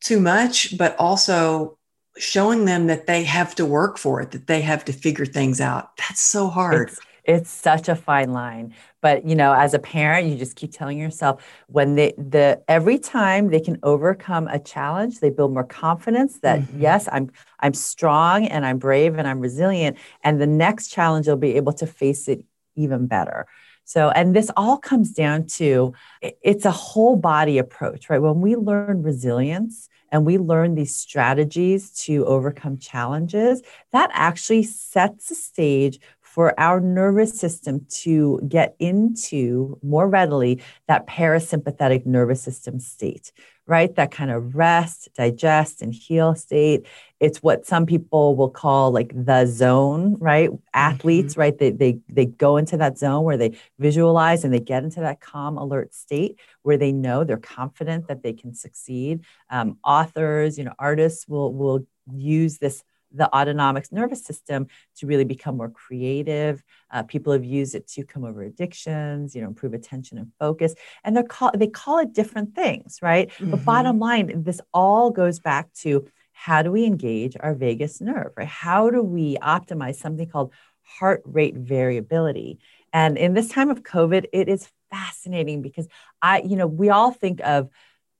[0.00, 1.76] too much, but also
[2.18, 5.60] showing them that they have to work for it, that they have to figure things
[5.60, 5.96] out.
[5.96, 6.88] That's so hard.
[6.88, 8.74] It's, it's such a fine line.
[9.00, 12.98] But you know, as a parent, you just keep telling yourself when they the every
[12.98, 16.80] time they can overcome a challenge, they build more confidence that mm-hmm.
[16.80, 19.98] yes, I'm I'm strong and I'm brave and I'm resilient.
[20.22, 22.44] And the next challenge they'll be able to face it
[22.76, 23.46] even better.
[23.84, 28.18] So, and this all comes down to it's a whole body approach, right?
[28.20, 33.60] When we learn resilience and we learn these strategies to overcome challenges,
[33.92, 41.06] that actually sets the stage for our nervous system to get into more readily that
[41.06, 43.30] parasympathetic nervous system state,
[43.66, 43.94] right?
[43.96, 46.86] That kind of rest, digest, and heal state.
[47.18, 50.50] It's what some people will call like the zone, right?
[50.74, 51.40] Athletes, mm-hmm.
[51.40, 51.58] right?
[51.58, 55.20] They, they, they go into that zone where they visualize and they get into that
[55.20, 59.20] calm, alert state where they know they're confident that they can succeed.
[59.50, 65.24] Um, authors, you know, artists will, will use this the autonomic nervous system to really
[65.24, 66.62] become more creative.
[66.90, 70.74] Uh, people have used it to come over addictions, you know, improve attention and focus.
[71.04, 73.30] And they're call, they call it different things, right?
[73.30, 73.50] Mm-hmm.
[73.52, 76.06] But bottom line, this all goes back to
[76.38, 78.46] how do we engage our vagus nerve, right?
[78.46, 82.58] How do we optimize something called heart rate variability?
[82.92, 85.88] And in this time of COVID, it is fascinating because
[86.20, 87.70] I, you know, we all think of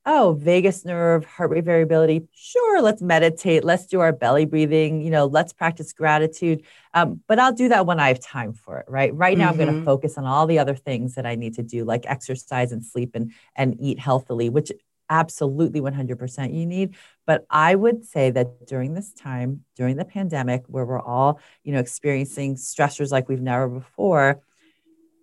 [0.09, 2.27] oh, vagus nerve, heart rate variability.
[2.33, 3.65] Sure, let's meditate.
[3.65, 5.01] Let's do our belly breathing.
[5.01, 6.63] You know, let's practice gratitude.
[6.93, 9.13] Um, but I'll do that when I have time for it, right?
[9.13, 9.61] Right now, mm-hmm.
[9.61, 12.05] I'm going to focus on all the other things that I need to do, like
[12.07, 14.71] exercise and sleep and, and eat healthily, which
[15.09, 16.95] absolutely 100% you need.
[17.25, 21.73] But I would say that during this time, during the pandemic, where we're all, you
[21.73, 24.41] know, experiencing stressors like we've never before,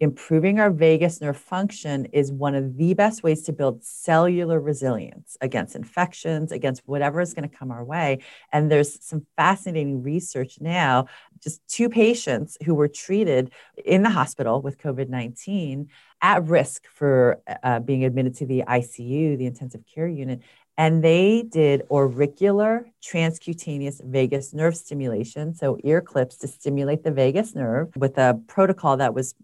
[0.00, 5.36] improving our vagus nerve function is one of the best ways to build cellular resilience
[5.40, 8.18] against infections, against whatever is going to come our way.
[8.52, 11.06] And there's some fascinating research now.
[11.42, 13.52] Just two patients who were treated
[13.84, 15.88] in the hospital with COVID 19
[16.22, 20.40] at risk for uh, being admitted to the ICU, the intensive care unit.
[20.76, 27.54] And they did auricular transcutaneous vagus nerve stimulation, so ear clips to stimulate the vagus
[27.54, 29.34] nerve with a protocol that was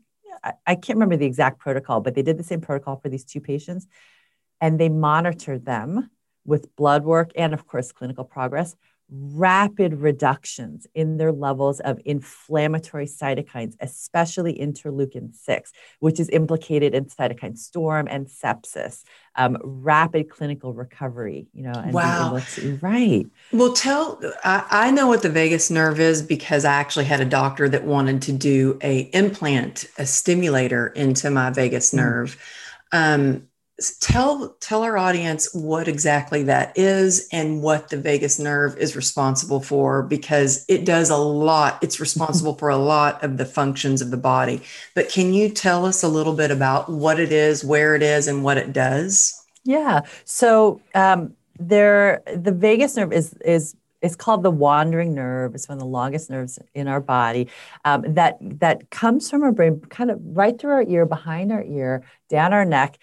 [0.66, 3.40] I, can't remember the exact protocol, but they did the same protocol for these two
[3.40, 3.86] patients
[4.60, 6.10] and they monitored them
[6.44, 8.76] with blood work and, of course, clinical progress
[9.10, 17.06] rapid reductions in their levels of inflammatory cytokines, especially interleukin 6, which is implicated in
[17.06, 19.02] cytokine storm and sepsis,
[19.36, 21.72] um, rapid clinical recovery, you know.
[21.72, 22.40] And wow.
[22.54, 23.26] To, right.
[23.52, 27.24] Well, tell, I, I know what the vagus nerve is because I actually had a
[27.24, 31.96] doctor that wanted to do a implant, a stimulator into my vagus mm.
[31.96, 32.36] nerve.
[32.36, 33.14] Mm.
[33.14, 33.49] Um,
[34.00, 39.60] tell tell our audience what exactly that is and what the vagus nerve is responsible
[39.60, 44.10] for because it does a lot it's responsible for a lot of the functions of
[44.10, 44.60] the body.
[44.94, 48.28] But can you tell us a little bit about what it is where it is
[48.28, 49.34] and what it does?
[49.64, 50.00] Yeah.
[50.24, 55.54] So um, there the vagus nerve is is it's called the wandering nerve.
[55.54, 57.48] It's one of the longest nerves in our body
[57.84, 61.62] um, that that comes from our brain, kind of right through our ear, behind our
[61.62, 62.98] ear, down our neck,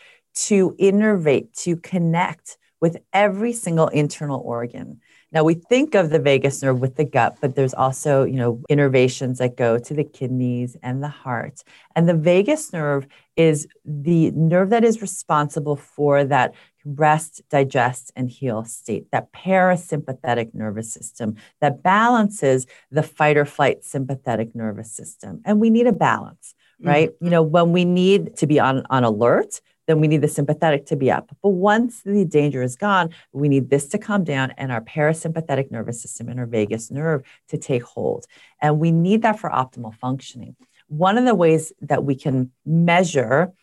[0.46, 5.02] to innervate, to connect with every single internal organ.
[5.32, 8.62] Now we think of the vagus nerve with the gut, but there's also, you know,
[8.70, 11.64] innervations that go to the kidneys and the heart.
[11.96, 16.54] And the vagus nerve is the nerve that is responsible for that
[16.86, 23.84] rest, digest, and heal state, that parasympathetic nervous system that balances the fight or flight
[23.84, 25.42] sympathetic nervous system.
[25.44, 27.10] And we need a balance, right?
[27.10, 27.26] Mm-hmm.
[27.26, 30.86] You know, when we need to be on, on alert, then we need the sympathetic
[30.88, 31.36] to be up.
[31.42, 35.72] But once the danger is gone, we need this to calm down and our parasympathetic
[35.72, 38.26] nervous system and our vagus nerve to take hold.
[38.62, 40.56] And we need that for optimal functioning.
[40.88, 43.54] One of the ways that we can measure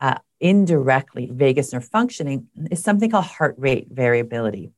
[0.00, 4.72] uh, indirectly vagus nerve functioning is something called heart rate variability.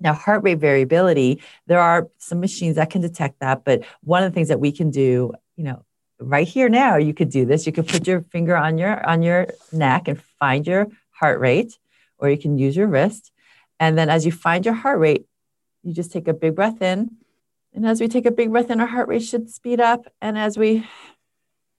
[0.00, 4.30] Now, heart rate variability, there are some machines that can detect that, but one of
[4.30, 5.84] the things that we can do, you know,
[6.22, 7.66] right here now you could do this.
[7.66, 11.78] You could put your finger on your on your neck and find your heart rate
[12.18, 13.32] or you can use your wrist.
[13.80, 15.26] And then as you find your heart rate
[15.82, 17.16] you just take a big breath in.
[17.74, 20.06] And as we take a big breath in our heart rate should speed up.
[20.20, 20.86] And as we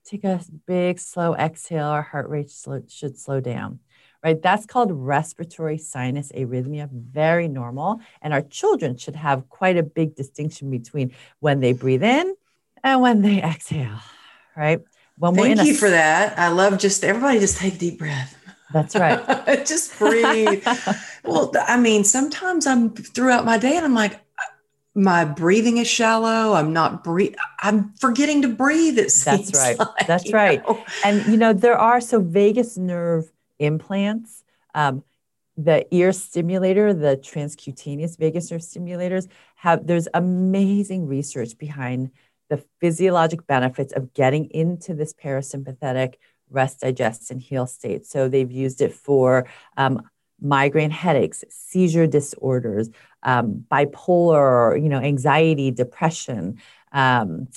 [0.06, 2.52] take a big slow exhale our heart rate
[2.90, 3.80] should slow down
[4.24, 4.42] right?
[4.42, 6.90] That's called respiratory sinus arrhythmia.
[6.90, 8.00] Very normal.
[8.22, 12.34] And our children should have quite a big distinction between when they breathe in
[12.84, 14.00] and when they exhale
[14.56, 14.82] right?
[15.18, 16.38] When Thank you a, for that.
[16.40, 18.38] I love just everybody just take deep breath.
[18.74, 19.20] That's right.
[19.66, 20.66] just breathe.
[21.24, 24.20] well, I mean, sometimes I'm throughout my day and I'm like,
[24.96, 26.54] my breathing is shallow.
[26.54, 27.36] I'm not breathe.
[27.60, 28.98] I'm forgetting to breathe.
[28.98, 29.80] It seems That's right.
[30.00, 30.68] Like, That's right.
[30.68, 30.84] Know?
[31.04, 34.44] And you know there are so vagus nerve implants.
[34.76, 35.04] Um,
[35.56, 39.86] the ear stimulator, the transcutaneous vagus nerve stimulators have.
[39.86, 42.12] There's amazing research behind
[42.54, 46.16] the physiologic benefits of getting into this parasympathetic
[46.52, 48.06] rest, digest, and heal state.
[48.06, 50.04] So they've used it for um,
[50.40, 52.90] migraine headaches, seizure disorders,
[53.24, 56.60] um, bipolar, you know, anxiety, depression.
[56.92, 57.48] Um,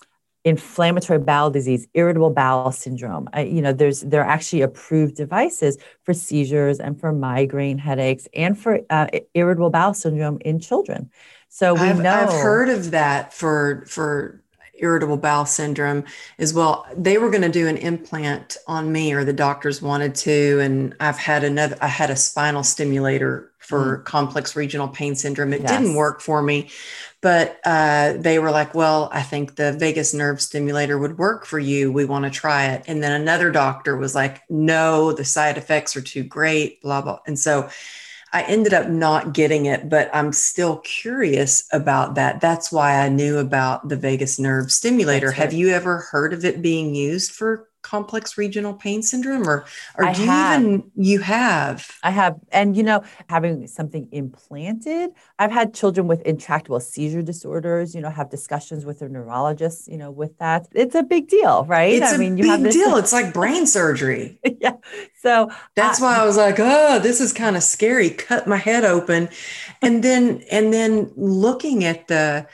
[0.45, 3.29] inflammatory bowel disease, irritable bowel syndrome.
[3.37, 8.29] Uh, you know, there's there are actually approved devices for seizures and for migraine headaches
[8.33, 11.11] and for uh, irritable bowel syndrome in children.
[11.49, 14.41] So we I've, know I've heard of that for for
[14.79, 16.05] irritable bowel syndrome
[16.39, 16.87] as well.
[16.97, 20.61] They were going to do an implant on me, or the doctors wanted to.
[20.61, 24.05] And I've had another, I had a spinal stimulator for mm.
[24.05, 25.53] complex regional pain syndrome.
[25.53, 25.71] It yes.
[25.71, 26.71] didn't work for me,
[27.21, 31.59] but uh, they were like, well, I think the vagus nerve stimulator would work for
[31.59, 31.91] you.
[31.91, 32.85] We want to try it.
[32.87, 37.19] And then another doctor was like, no, the side effects are too great, blah, blah.
[37.27, 37.69] And so,
[38.37, 42.39] I ended up not getting it, but I'm still curious about that.
[42.39, 45.33] That's why I knew about the vagus nerve stimulator.
[45.33, 49.59] Have you ever heard of it being used for complex regional pain syndrome or
[49.97, 50.63] or I do have.
[50.63, 51.79] you even you have?
[52.03, 52.35] I have.
[52.51, 58.11] And you know having something implanted i've had children with intractable seizure disorders you know
[58.21, 60.61] have discussions with their neurologists you know with that.
[60.83, 62.03] It's a big deal right?
[62.03, 62.97] I mean, it's I a mean, big deal.
[62.97, 64.25] It's like brain surgery.
[64.67, 64.77] Yeah.
[65.25, 68.11] So that's why i was like oh this is kind of scary.
[68.11, 69.29] Cut my head open.
[69.83, 70.23] And then
[70.57, 72.47] and then looking at the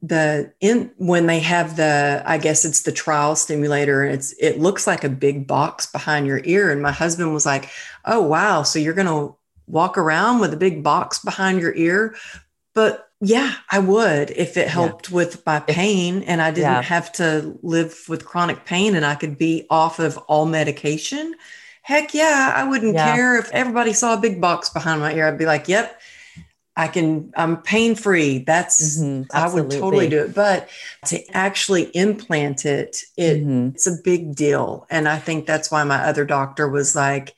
[0.00, 4.60] the in when they have the i guess it's the trial stimulator and it's it
[4.60, 7.68] looks like a big box behind your ear and my husband was like
[8.04, 9.34] oh wow so you're going to
[9.66, 12.14] walk around with a big box behind your ear
[12.74, 15.16] but yeah i would if it helped yeah.
[15.16, 16.82] with my pain and i didn't yeah.
[16.82, 21.34] have to live with chronic pain and i could be off of all medication
[21.82, 23.14] heck yeah i wouldn't yeah.
[23.16, 26.00] care if everybody saw a big box behind my ear i'd be like yep
[26.78, 28.38] I can, I'm pain free.
[28.38, 30.34] That's, mm-hmm, I would totally do it.
[30.34, 30.70] But
[31.06, 33.70] to actually implant it, it mm-hmm.
[33.74, 34.86] it's a big deal.
[34.88, 37.34] And I think that's why my other doctor was like,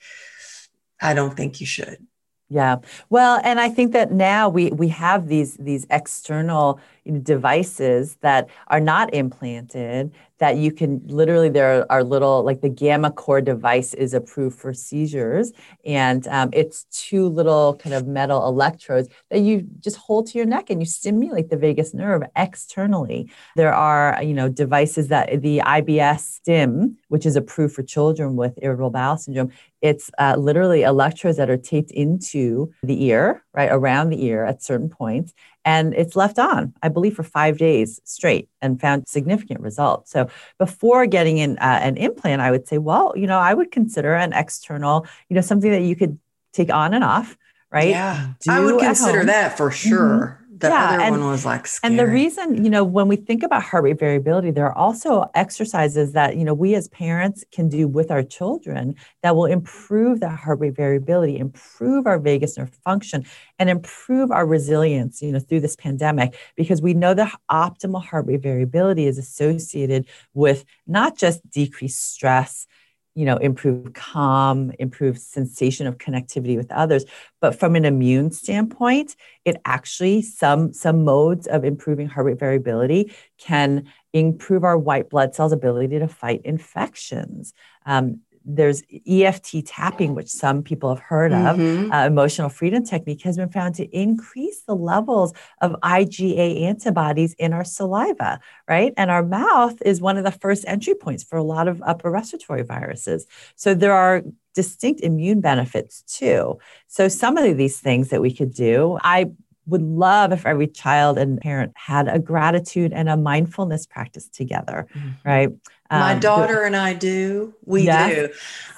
[1.01, 2.07] I don't think you should.
[2.51, 2.77] Yeah.
[3.09, 6.81] Well, and I think that now we we have these these external
[7.23, 13.45] devices that are not implanted that you can literally there are little like the gammaCore
[13.45, 15.53] device is approved for seizures
[15.85, 20.47] and um, it's two little kind of metal electrodes that you just hold to your
[20.47, 23.31] neck and you stimulate the vagus nerve externally.
[23.55, 28.91] There are you know devices that the IB-Stim which is approved for children with irritable
[28.91, 34.25] bowel syndrome it's uh, literally electrodes that are taped into the ear right around the
[34.25, 35.33] ear at certain points
[35.65, 40.11] and it's left on, I believe, for five days straight and found significant results.
[40.11, 40.29] So
[40.59, 44.15] before getting in uh, an implant, I would say, well, you know, I would consider
[44.15, 46.19] an external, you know, something that you could
[46.53, 47.37] take on and off,
[47.71, 47.91] right?
[47.91, 49.89] Yeah, Do I would consider that for mm-hmm.
[49.89, 50.39] sure.
[50.39, 50.40] Mm-hmm.
[50.61, 51.91] The Yeah, other and- one was like scary.
[51.91, 55.31] And the reason, you know, when we think about heart rate variability, there are also
[55.35, 60.21] exercises that, you know, we as parents can do with our children that will improve
[60.21, 63.25] that heart rate variability, improve our vagus nerve function,
[63.59, 68.27] and improve our resilience, you know, through this pandemic, because we know that optimal heart
[68.27, 72.67] rate variability is associated with not just decreased stress,
[73.15, 77.05] you know, improve calm, improve sensation of connectivity with others,
[77.41, 83.13] but from an immune standpoint, it actually some some modes of improving heart rate variability
[83.39, 87.53] can improve our white blood cells' ability to fight infections.
[87.87, 91.57] Um, there's EFT tapping, which some people have heard of.
[91.59, 91.93] Mhm.
[91.93, 97.53] Uh, emotional freedom technique has been found to increase the levels of IgA antibodies in
[97.53, 98.93] our saliva, right?
[98.97, 102.11] And our mouth is one of the first entry points for a lot of upper
[102.11, 103.27] respiratory viruses.
[103.57, 104.23] So there are
[104.55, 106.59] distinct immune benefits too.
[106.89, 109.31] So some of these things that we could do, I
[109.67, 114.87] would love if every child and parent had a gratitude and a mindfulness practice together,
[114.97, 115.15] Mhm.
[115.25, 115.51] right?
[115.91, 117.55] My Um, the- daughter and I do.
[117.65, 118.15] We Yes.
[118.15, 118.29] do.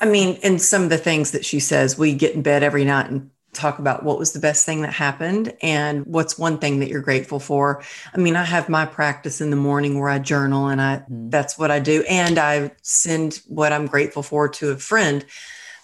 [0.00, 2.84] I mean, and some of the things that she says, we get in bed every
[2.84, 6.80] night and talk about what was the best thing that happened and what's one thing
[6.80, 7.82] that you're grateful for.
[8.14, 11.30] I mean, I have my practice in the morning where I journal and I Mhm.
[11.30, 15.26] that's what I do and I send what I'm grateful for to a friend.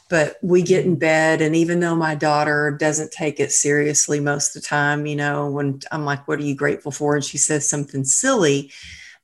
[0.08, 4.56] But we get in bed and even though my daughter doesn't take it seriously most
[4.56, 7.36] of the time, you know, when I'm like what are you grateful for and she
[7.36, 8.72] says something silly,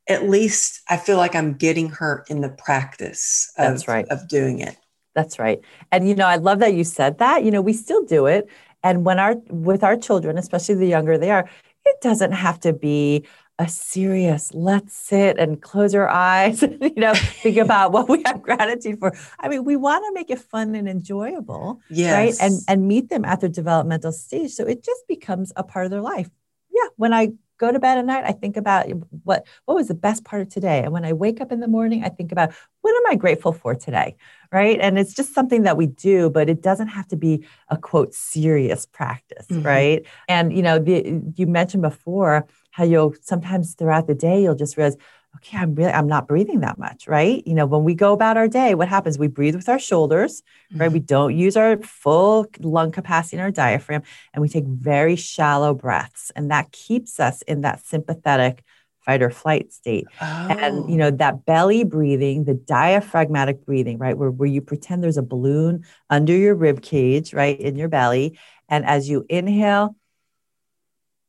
[0.09, 4.07] at least I feel like I'm getting her in the practice of, That's right.
[4.11, 4.77] of doing it.
[5.15, 5.61] That's right.
[5.93, 7.45] And you know, I love that you said that.
[7.45, 8.49] You know, we still do it.
[8.83, 11.49] And when our with our children, especially the younger they are,
[11.85, 13.25] it doesn't have to be
[13.61, 18.43] a serious let's sit and close our eyes you know think about what we have
[18.43, 22.41] gratitude for i mean we want to make it fun and enjoyable Yes.
[22.41, 25.85] right and and meet them at their developmental stage so it just becomes a part
[25.85, 26.29] of their life
[26.73, 27.29] yeah when i
[27.59, 28.87] go to bed at night i think about
[29.23, 30.83] what what was the best part of today?
[30.83, 32.53] And when i wake up in the morning i think about
[32.83, 34.17] what am i grateful for today?
[34.53, 34.79] Right?
[34.81, 38.13] And it's just something that we do but it doesn't have to be a quote
[38.15, 39.65] serious practice Mhm.
[39.65, 40.07] right?
[40.29, 44.77] And you know the, you mentioned before how you'll sometimes throughout the day you'll just
[44.77, 44.97] realize
[45.37, 47.43] okay i'm really i'm not breathing that much right?
[47.47, 49.19] You know when we go about our day what happens?
[49.19, 50.43] We breathe with our shoulders
[50.75, 50.91] right?
[50.91, 51.07] We mm-hmm.
[51.07, 56.33] don't use our full lung capacity in our diaphragm and we take very shallow breaths
[56.35, 58.65] and that keeps us in that sympathetic
[59.05, 60.07] fight or flight state.
[60.21, 60.99] And you Oh.
[60.99, 65.85] know that belly breathing the diaphragmatic breathing right where, where you pretend there's a balloon
[66.11, 69.95] under your rib cage right in your belly and as you inhale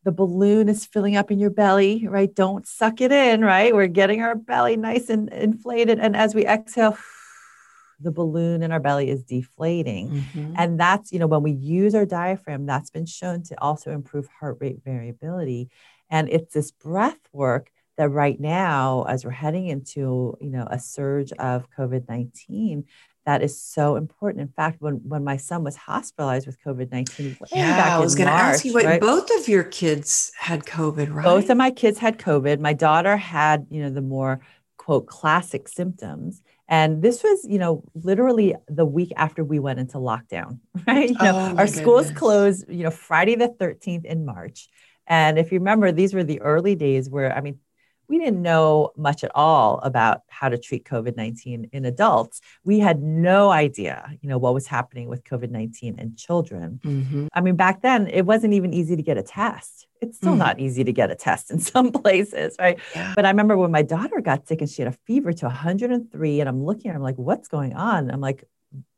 [0.06, 3.88] the balloon is filling up in your belly right don't suck it in right we're
[3.88, 6.98] getting our belly nice and inflated and as we exhale
[8.00, 10.54] the balloon in our belly is deflating Mhm.
[10.58, 14.28] and that's, you know, when we use our diaphragm, that's been shown to also improve
[14.40, 15.70] heart rate variability.
[16.10, 20.78] And it's this breath work that right now, as we're heading into, you know, a
[20.80, 22.84] surge of COVID 19,
[23.26, 24.42] that is so important.
[24.42, 28.28] In fact, when, when my son was hospitalized with COVID 19, yeah, I was going
[28.28, 28.74] to ask you.
[28.74, 29.02] what right?
[29.02, 31.26] both of your kids had COVID, right?
[31.26, 32.60] Both of my kids had COVID.
[32.60, 34.42] My daughter had, you know, the more
[34.78, 36.42] quote classic symptoms.
[36.68, 41.10] And this was, you know, literally the week after we went into lockdown, right?
[41.10, 42.20] You know, Oh, our schools goodness.
[42.20, 44.70] closed, you know, Friday the 13th in March.
[45.08, 47.60] And if you remember, these were the early days where, I mean,
[48.08, 52.42] we didn't know much at all about how to treat COVID 19 in adults.
[52.64, 56.80] We had no idea, you know, what was happening with COVID 19 in children.
[56.84, 57.28] Mhm.
[57.34, 59.88] I mean, back then it wasn't even easy to get a test.
[60.02, 60.40] It's still Mhm.
[60.40, 62.78] not easy to get a test in some places, right?
[62.96, 63.14] Yeah.
[63.16, 66.40] But I remember when my daughter got sick and she had a fever to 103,
[66.42, 68.12] and I'm looking at her, I'm like, what's going on?
[68.12, 68.44] I'm like,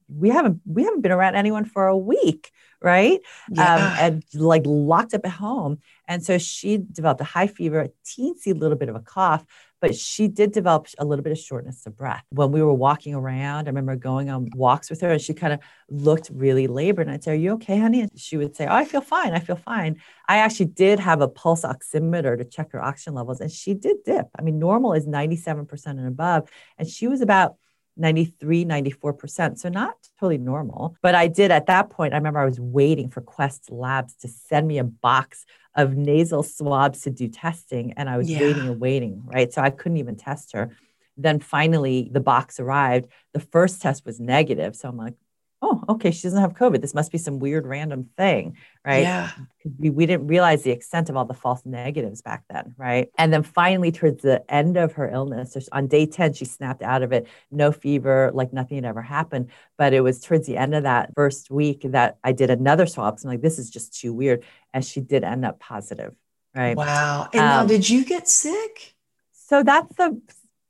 [0.09, 2.51] we haven't we haven't been around anyone for a week,
[2.81, 3.19] right?
[3.51, 5.79] Um, and like locked up at home.
[6.07, 9.45] And so she developed a high fever, a teensy little bit of a cough,
[9.81, 12.23] but she did develop a little bit of shortness of breath.
[12.29, 15.53] When we were walking around, I remember going on walks with her and she kind
[15.53, 17.07] of looked really labored.
[17.07, 18.01] And I'd say, Are you okay, honey?
[18.01, 19.33] And she would say, Oh, I feel fine.
[19.33, 20.01] I feel fine.
[20.27, 23.97] I actually did have a pulse oximeter to check her oxygen levels, and she did
[24.03, 24.27] dip.
[24.37, 26.49] I mean, normal is 97% and above.
[26.77, 27.55] And she was about
[27.97, 29.59] 93, 94%.
[29.59, 30.95] So not totally normal.
[31.01, 34.27] But I did at that point, I remember I was waiting for Quest Labs to
[34.27, 35.45] send me a box
[35.75, 37.93] of nasal swabs to do testing.
[37.93, 38.39] And I was Yeah.
[38.39, 39.51] waiting and waiting, right?
[39.51, 40.71] So I couldn't even test her.
[41.17, 43.07] Then finally the box arrived.
[43.33, 44.75] The first test was negative.
[44.75, 45.15] So I'm like,
[45.61, 46.81] oh, okay, she doesn't have COVID.
[46.81, 49.01] This must be some weird random thing, right?
[49.01, 49.31] Yeah.
[49.79, 53.09] we, we didn't realize the extent of all the false negatives back then, right?
[53.17, 56.83] And then finally, towards the end of her illness, so on day 10, she snapped
[56.83, 59.49] out of it, no fever, like nothing had ever happened.
[59.77, 63.19] But it was towards the end of that first week that I did another swab.
[63.19, 64.43] So I'm like, this is just too weird.
[64.73, 66.13] And she did end up positive
[66.55, 66.75] right?
[66.75, 67.29] Wow.
[67.33, 68.95] And now, Um, did you get sick?
[69.31, 70.19] So that's the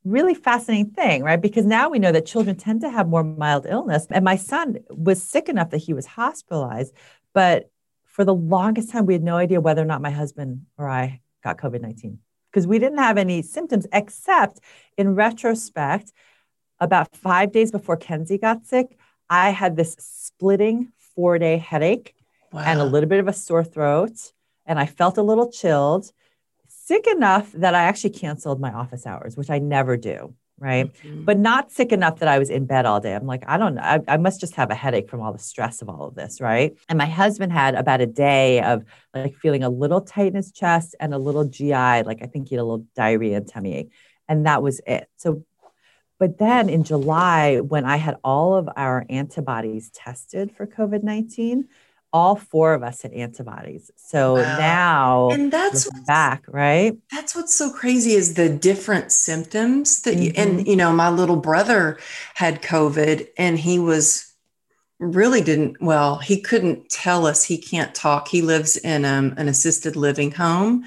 [0.07, 1.41] really fascinating thing, right?
[1.41, 4.07] Because now we know that children tend to have more mild illness.
[4.09, 6.93] And my son was sick enough that he was hospitalized,
[7.33, 7.69] but
[8.05, 11.21] for the longest time, we had no idea whether or not my husband or I
[11.43, 12.19] got COVID 19
[12.51, 14.59] because we didn't have any symptoms, except
[14.97, 16.11] in retrospect,
[16.79, 18.97] about five days before Kenzie got sick,
[19.29, 22.13] I had this splitting four day headache
[22.51, 22.63] Wow.
[22.65, 24.31] and a little bit of a sore throat,
[24.65, 26.11] and I felt a little chilled,
[26.87, 30.89] sick enough that I actually canceled my office hours, which I never do, right?
[31.03, 31.25] Mhm.
[31.25, 33.13] But not sick enough that I was in bed all day.
[33.13, 33.81] I'm like, I don't know.
[33.81, 36.39] I, I must just have a headache from all the stress of all of this,
[36.39, 36.77] right?
[36.87, 40.51] And my husband had about a day of like feeling a little tight in his
[40.53, 43.75] chest and a little GI, like I think he had a little diarrhea and tummy
[43.75, 43.91] ache.
[44.29, 45.09] And that was it.
[45.17, 45.43] So
[46.19, 51.67] but then in July, when I had all of our antibodies tested for COVID 19,
[52.13, 53.91] all four of us had antibodies.
[53.97, 54.57] So Wow.
[54.59, 56.95] now and that's back, right?
[57.11, 60.39] that's what's so crazy is the different symptoms that Mm-hmm.
[60.41, 61.97] and you know my little brother
[62.35, 64.25] had covid and he was
[64.99, 69.47] really didn't well he couldn't tell us he can't talk he lives in um, an
[69.47, 70.83] assisted living home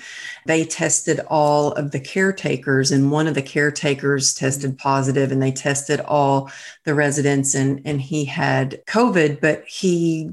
[0.47, 5.53] they tested all of the caretakers and one of the caretakers tested positive and they
[5.53, 6.51] tested all
[6.85, 10.31] the residents and and he had covid but he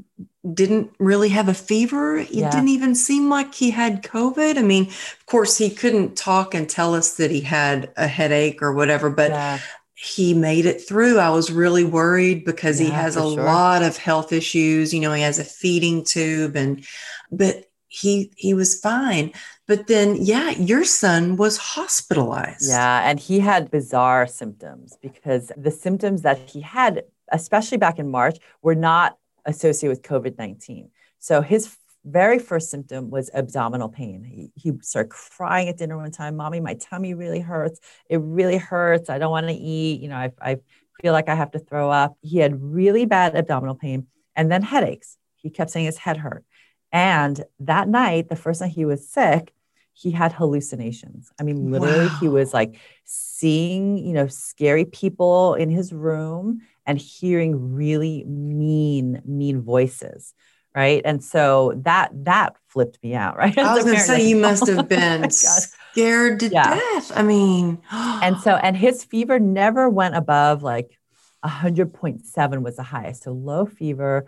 [0.54, 2.50] didn't really have a fever it Yeah.
[2.50, 6.70] didn't even seem like he had covid i mean of course he couldn't talk and
[6.70, 9.60] tell us that he had a headache or whatever but yeah.
[9.94, 11.18] he made it through.
[11.18, 13.44] I was really worried because he has a sure.
[13.44, 14.94] lot of health issues.
[14.94, 16.86] You know, he has a feeding tube and
[17.32, 19.34] but he he was fine.
[19.68, 22.70] But then yeah, your son was hospitalized.
[22.70, 23.10] Yeah.
[23.10, 28.38] And he had bizarre symptoms because the symptoms that he had, especially back in March,
[28.62, 29.18] were not
[29.48, 30.92] associated with COVID 19.
[31.20, 31.76] So his
[32.06, 34.24] very first symptom was abdominal pain.
[34.24, 37.80] He, he started crying at dinner one time, Mommy, my tummy really hurts.
[38.10, 39.10] It really hurts.
[39.10, 40.02] I don't want to eat.
[40.02, 40.58] You know, I, I
[41.02, 42.16] feel like I have to throw up.
[42.22, 45.18] He had really bad abdominal pain and then headaches.
[45.36, 46.46] He kept saying his head hurt.
[46.92, 49.54] And that night, the first night he was sick,
[49.94, 51.32] he had hallucinations.
[51.40, 56.98] I mean, literally, he was like seeing, you know, scary people in his room and
[56.98, 60.34] hearing really mean, mean voices.
[60.76, 61.02] Right.
[61.06, 63.36] And so that that flipped me out.
[63.38, 63.58] Right.
[63.58, 65.32] I was gonna say like, you must oh have been God.
[65.32, 66.76] scared to Yeah.
[66.76, 67.12] death.
[67.16, 70.98] I mean And so, and his fever never went above like
[71.44, 73.24] 100.7 was the highest.
[73.24, 74.28] So low fever.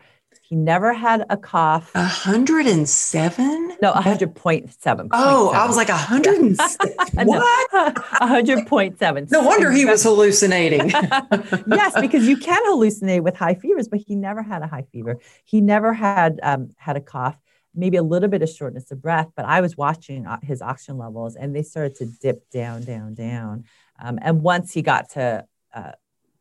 [0.50, 1.92] He never had a cough.
[1.94, 3.78] a hundred and seven?
[3.84, 5.08] No, 100.7.
[5.12, 7.28] Oh, I was like a hundred and seven.
[7.28, 7.72] What?
[7.72, 9.30] 100.7.
[9.32, 10.90] No wonder he was hallucinating.
[11.68, 15.20] yes, because you can hallucinate with high fevers, but he never had a high fever.
[15.46, 17.38] He never had um, had a cough,
[17.76, 19.30] maybe a little bit of shortness of breath.
[19.36, 23.14] But I was watching uh, his oxygen levels, and they started to dip down, down,
[23.14, 23.66] down.
[24.02, 25.46] Um, and once he got to
[25.76, 25.92] uh,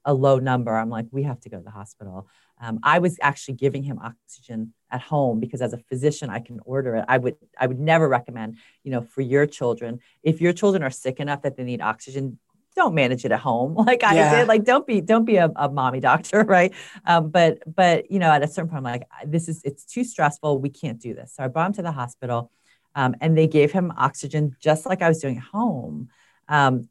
[0.07, 2.27] a low number, I'm like, we have to go to the hospital.
[2.61, 6.61] Um, I was actually giving him oxygen at home because as a physician, I can
[6.65, 7.05] order it.
[7.09, 10.91] I would I would never recommend, you know, for your children, if your children are
[10.91, 12.39] sick enough that they need oxygen,
[12.77, 14.31] don't manage it at home like I Yeah.
[14.39, 14.49] did.
[14.49, 16.73] Like don't be don't be a, a mommy doctor, right?
[17.05, 20.05] Um, but but you know, at a certain point, I'm like, this is it's too
[20.05, 20.59] stressful.
[20.59, 21.35] We can't do this.
[21.35, 22.51] So I brought him to the hospital,
[22.95, 26.09] um, and they gave him oxygen just like I was doing at home.
[26.49, 26.89] Um,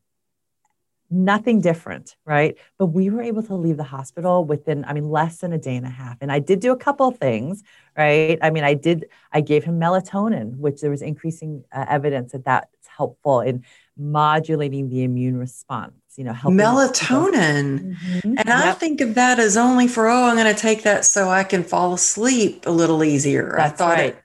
[1.10, 2.58] nothing different, right?
[2.78, 5.76] But we were able to leave the hospital within, I mean, less than a day
[5.76, 6.18] and a half.
[6.22, 7.64] And I did do a couple of things,
[7.98, 8.38] right?
[8.42, 12.46] I mean, I did, I gave him melatonin, which there was increasing uh, evidence that
[12.46, 13.64] that's helpful in
[13.98, 16.58] modulating the immune response, you know, helping.
[16.58, 17.96] Melatonin.
[17.96, 18.36] Mhm.
[18.38, 21.30] And I think of that as only for, oh, I'm going to take that so
[21.30, 23.60] I can fall asleep a little easier.
[23.60, 24.10] I thought right.
[24.10, 24.24] it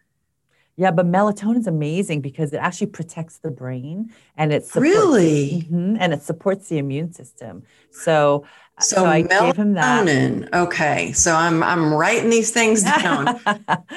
[0.77, 5.67] Yeah, but melatonin is amazing because it actually protects the brain and it supports, really.
[5.71, 7.63] Mhm, and it supports the immune system.
[7.91, 8.45] So,
[8.79, 10.07] uh, So, I gave him that.
[10.07, 10.49] melatonin.
[10.55, 11.13] Okay.
[11.13, 13.39] So I'm I'm writing these things down.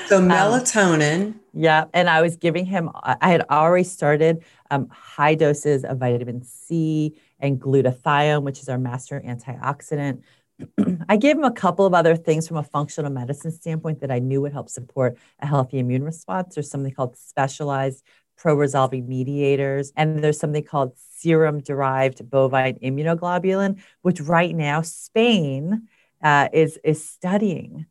[0.08, 1.36] So Um, melatonin.
[1.54, 2.90] Yeah, and I was giving him.
[2.94, 8.68] I I had already started um, high doses of vitamin C and glutathione, which is
[8.68, 10.20] our master antioxidant.
[11.10, 14.20] I gave him a couple of other things from a functional medicine standpoint that I
[14.20, 16.56] knew would help support a healthy immune response.
[16.56, 18.04] There's something called specialized
[18.38, 25.88] pro-resolving mediators, and there's something called serum-derived bovine immunoglobulin, which right now Spain
[26.22, 27.86] uh, is is studying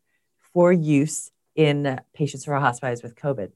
[0.53, 3.51] for use in patients who are hospitalized with COVID.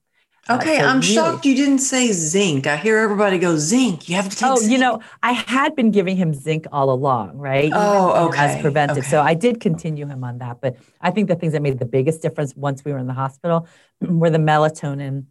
[0.50, 2.66] Uh, Okay, so I'm really- shocked you didn't say zinc.
[2.68, 4.10] I hear everybody go zinc.
[4.10, 4.72] You have to take Oh, zinc.
[4.72, 7.72] you know, I had been giving him zinc all along, right?
[7.74, 9.06] Oh, okay, As preventive.
[9.06, 9.22] So.
[9.22, 10.60] I did continue him on that.
[10.62, 13.14] But I think the things that made the biggest difference once we were in the
[13.14, 13.68] hospital
[14.02, 15.26] were the melatonin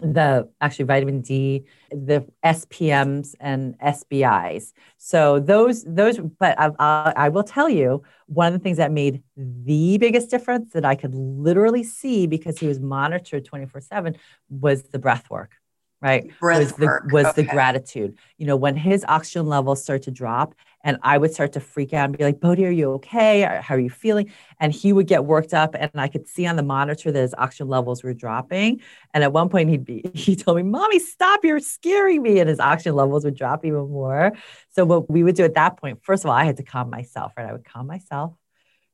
[0.00, 4.72] the actually vitamin D, the SPMs and SBIs.
[4.96, 8.92] So those those, but I, I, I, will tell you one of the things that
[8.92, 13.80] made the biggest difference that I could literally see because he was monitored twenty four
[13.80, 14.16] seven
[14.48, 15.52] was the breath work
[16.00, 17.10] right breath was the work.
[17.10, 17.42] was okay.
[17.42, 20.54] the gratitude you know when his oxygen levels start to drop
[20.84, 23.42] and i would start to freak out and be like bodhi are you okay?
[23.62, 24.30] How are you feeling?
[24.60, 27.34] And he would get worked up and i could see on the monitor that his
[27.36, 28.80] oxygen levels were dropping.
[29.14, 32.40] And at one point he'd be he told me mommy stop you're scaring me.
[32.40, 34.32] And his oxygen levels would drop even more.
[34.70, 36.90] So what we would do at that point first of all i had to calm
[36.90, 37.48] myself right?
[37.48, 38.34] I would calm myself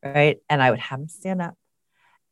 [0.02, 0.38] right?
[0.48, 1.56] And i would have him stand up.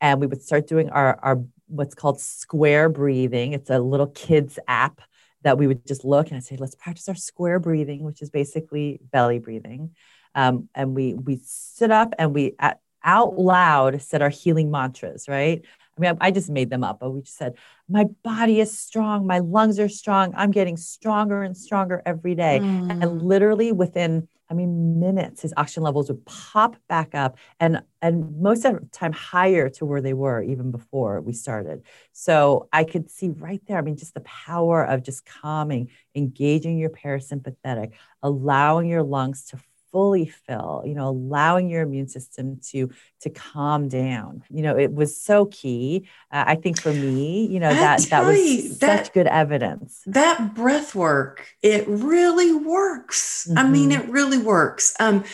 [0.00, 3.52] And we would start doing our, our what's called square breathing.
[3.52, 5.00] It's a little kids app
[5.42, 8.30] that we would just look and I'd say, let's practice our square breathing, which is
[8.30, 9.90] basically belly breathing.
[10.34, 15.28] Um, and we we sit up and we at, out loud said our healing mantras,
[15.28, 15.62] right?
[15.96, 17.54] I mean, I, I just made them up, but we just said,
[17.88, 22.60] my body is strong, my lungs are strong, I'm getting stronger and stronger every day.
[22.62, 23.02] Mm.
[23.02, 28.38] And literally within I mean, minutes, his oxygen levels would pop back up and, and
[28.38, 31.84] most of the time higher to where they were even before we started.
[32.12, 36.76] So I could see right there, I mean, just the power of just calming, engaging
[36.76, 37.92] your parasympathetic,
[38.22, 39.58] allowing your lungs to
[39.92, 42.90] fully fill you know allowing your immune system to
[43.20, 44.42] to calm down.
[44.50, 48.00] You know it was so key uh, i think for me you know I that
[48.10, 50.02] that was you, such that, good evidence.
[50.06, 53.46] that breath work it really works.
[53.48, 53.58] Mm-hmm.
[53.58, 54.08] i mean mm-hmm.
[54.08, 54.94] it really works.
[54.98, 55.24] Um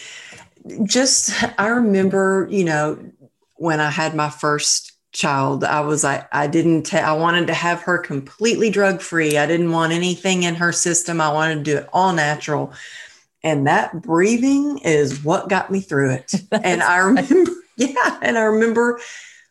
[0.85, 2.99] just i remember you know
[3.57, 7.55] when i had my first child i was i i didn't ta- i wanted to
[7.55, 11.21] have her completely drug free i didn't want anything in her system.
[11.21, 12.75] I wanted to do it all natural
[13.43, 16.35] and that breathing is what got me through it.
[16.53, 19.01] and I remember, yeah, and I remember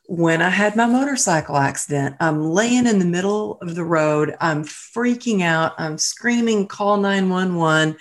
[0.08, 4.36] when I had my motorcycle accident, I'm laying in the middle of the road.
[4.40, 5.74] I'm freaking out.
[5.78, 7.98] I'm screaming, call 911.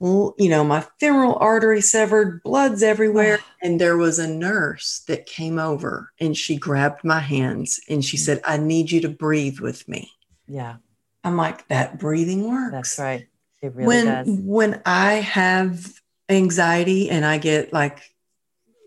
[0.00, 3.38] You know, my femoral artery severed, blood's everywhere.
[3.62, 8.16] and there was a nurse that came over and she grabbed my hands and she
[8.16, 8.20] mm.
[8.20, 10.10] said, I need you to breathe with me.
[10.48, 10.76] Yeah.
[11.24, 12.72] I'm like, that breathing works.
[12.72, 13.26] That's right.
[13.62, 14.28] It really when, does.
[14.28, 15.92] When I have
[16.28, 18.00] anxiety and I get like,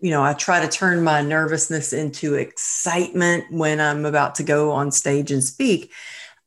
[0.02, 4.70] you know, I try to turn my nervousness into excitement when I'm about to go
[4.72, 5.92] on stage and speak.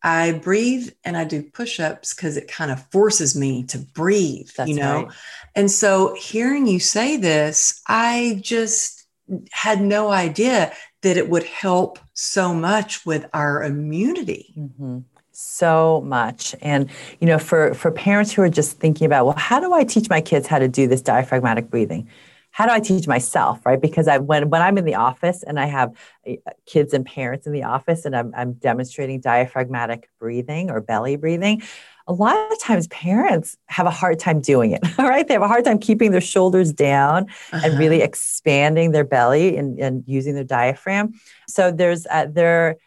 [0.01, 4.49] I breathe and I do push ups because it kind of forces me to breathe,
[4.55, 5.03] That's you know?
[5.03, 5.13] Right.
[5.55, 9.07] And so hearing you say this, I just
[9.51, 10.71] had no idea
[11.01, 14.53] that it would help so much with our immunity.
[14.57, 14.99] Mm-hmm
[15.39, 16.53] so much.
[16.61, 19.83] And you know for for parents who are just thinking about well how do i
[19.83, 22.09] teach my kids how to do this diaphragmatic breathing?
[22.51, 23.81] How do i teach myself right?
[23.81, 25.95] Because i when when i'm in the office and i have
[26.27, 26.33] uh,
[26.65, 31.61] kids and parents in the office and i'm, I'm demonstrating diaphragmatic breathing or belly breathing
[32.07, 35.27] a lot of times parents have a hard time doing it all right?
[35.27, 37.61] They have a hard time keeping their shoulders down uh-huh.
[37.63, 41.13] and really expanding their belly and, and using their diaphragm.
[41.47, 42.77] So there's uh, there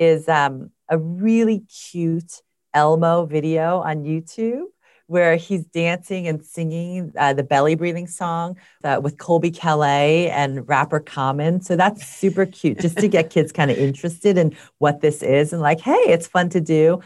[0.00, 2.42] is um, a really cute
[2.74, 4.64] Elmo video on YouTube
[5.06, 10.66] where he's dancing and singing uh, the belly breathing song uh, with Colbie Caillat and
[10.66, 11.60] rapper Common.
[11.60, 15.52] So that's super cute just to get kids kind of interested in what this is
[15.52, 17.00] and like, hey, it's fun to do.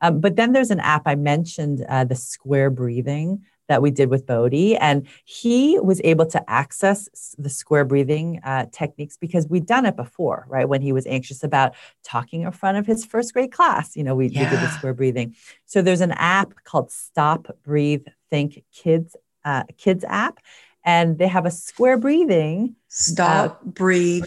[0.00, 4.10] Um, but then there's an app I mentioned, uh, the Square Breathing that we did
[4.10, 4.76] with Bodhi.
[4.76, 9.96] And he was able to access the square breathing uh, techniques because we'd done it
[9.96, 10.68] before, right?
[10.68, 14.14] When he was anxious about talking in front of his first grade class, you know,
[14.14, 14.44] we, yeah.
[14.44, 15.34] we did the square breathing.
[15.66, 20.38] So there's an app called Stop, Breathe, Think Kids, uh, Kids app.
[20.84, 22.74] And they have a square breathing.
[22.88, 24.26] Stop, uh, breathe,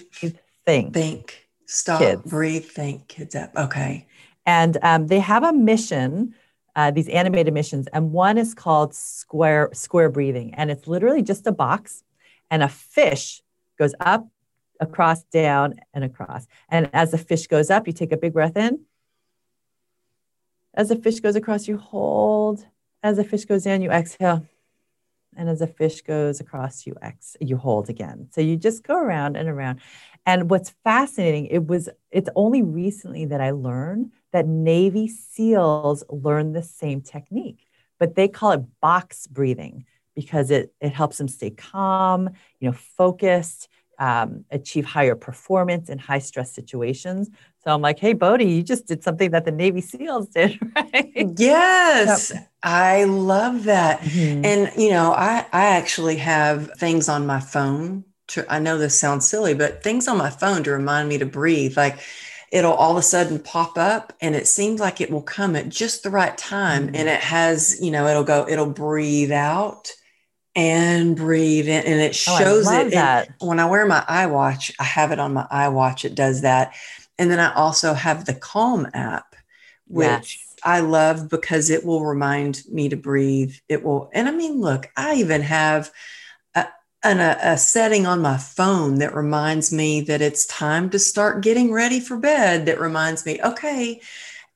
[0.66, 0.94] think.
[0.94, 1.48] Think.
[1.66, 2.22] Stop, kids.
[2.22, 3.08] breathe, think.
[3.10, 3.56] Kids app.
[3.58, 4.08] Okay.
[4.46, 6.34] And um, they have a mission
[6.76, 11.48] uh, these animated missions, and one is called Square Square Breathing, and it's literally just
[11.48, 12.04] a box,
[12.52, 13.42] and a fish
[13.78, 14.28] goes up,
[14.80, 16.48] across, down, and across.
[16.70, 18.82] And as the fish goes up, you take a big breath in.
[20.74, 22.66] As the fish goes across, you hold.
[23.02, 24.46] As the fish goes down, you exhale.
[25.38, 28.28] And as the fish goes across, you ex you hold again.
[28.32, 29.82] So you just go around and around.
[30.26, 36.54] And what's fascinating, it was it's only recently that I learned that Navy SEALs learn
[36.54, 37.66] the same technique,
[38.00, 42.76] but they call it box breathing because it, it helps them stay calm, you know,
[42.76, 43.68] focused,
[44.00, 47.30] um, achieve higher performance in high stress situations.
[47.64, 51.34] So I'm like, hey, Bodhi, you just did something that the Navy SEALs did, right?
[51.38, 52.50] Yes, yep.
[52.64, 54.02] I love that.
[54.02, 54.46] Mm-hmm.
[54.46, 58.06] And, you know, I, I actually have things on my phone.
[58.30, 61.26] To, I know this sounds silly, but things on my phone to remind me to
[61.26, 61.78] breathe.
[61.78, 62.00] Like
[62.52, 65.70] it'll all of a sudden pop up and it seems like it will come at
[65.70, 66.88] just the right time.
[66.88, 66.96] Mm-hmm.
[66.96, 69.92] And it has, you know, it'll go, it'll breathe out
[70.56, 72.92] and breathe in and it Oh, shows love it.
[72.92, 73.30] that.
[73.42, 76.74] And when I wear my iWatch, I have it on my iWatch, it does that.
[77.18, 79.36] And then I also have the Calm app,
[79.88, 80.56] which Yes.
[80.64, 83.54] I love because it will remind me to breathe.
[83.70, 85.92] It will, and I mean, look, I even have
[87.06, 91.44] an, a, a setting on my phone that reminds me that it's time to start
[91.44, 92.66] getting ready for bed.
[92.66, 94.02] That reminds me, okay,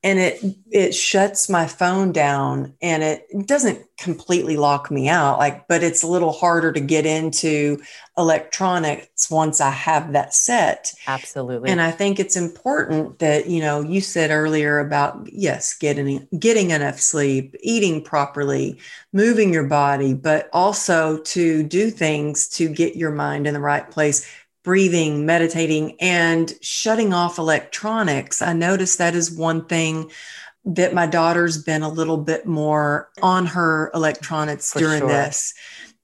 [0.02, 5.68] and it it shuts my phone down and it doesn't completely lock me out like
[5.68, 7.78] but it's a little harder to get into
[8.16, 11.70] electronics once i have that set Absolutely.
[11.70, 16.70] and I think it's important that, you know, you said earlier about, yes, getting, getting
[16.70, 18.78] enough sleep, eating properly,
[19.12, 23.90] moving your body, but also to do things to get your mind in the right
[23.90, 24.26] place,
[24.62, 28.42] breathing, meditating, and shutting off electronics.
[28.42, 30.10] I noticed that is one thing
[30.64, 35.08] that my daughter's been a little bit more on her electronics For during sure.
[35.08, 35.54] this.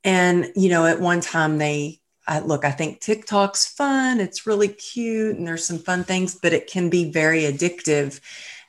[0.02, 4.20] And, you know, at one time they, I, look, I think TikTok's fun.
[4.20, 8.20] It's really cute and there's some fun things, but it can be very addictive.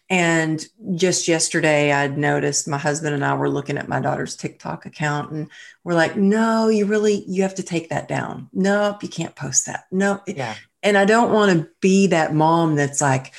[0.10, 4.86] And just yesterday, I'd noticed my husband and I were looking at my daughter's TikTok
[4.86, 5.50] account and
[5.84, 8.50] we're like, no, you really, you have to take that down.
[8.54, 9.86] Nope, you can't post that.
[9.92, 10.22] No.
[10.26, 10.56] yeah.
[10.82, 13.34] And I don't want to be that mom that's like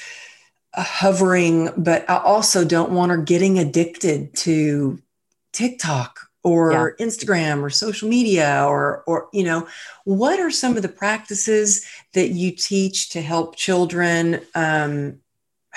[0.75, 5.01] uh, hovering, but I also don't want her getting addicted to
[5.53, 9.67] TikTok or Instagram or social media or or you know
[10.05, 15.19] what are some of the practices that you teach to help children um,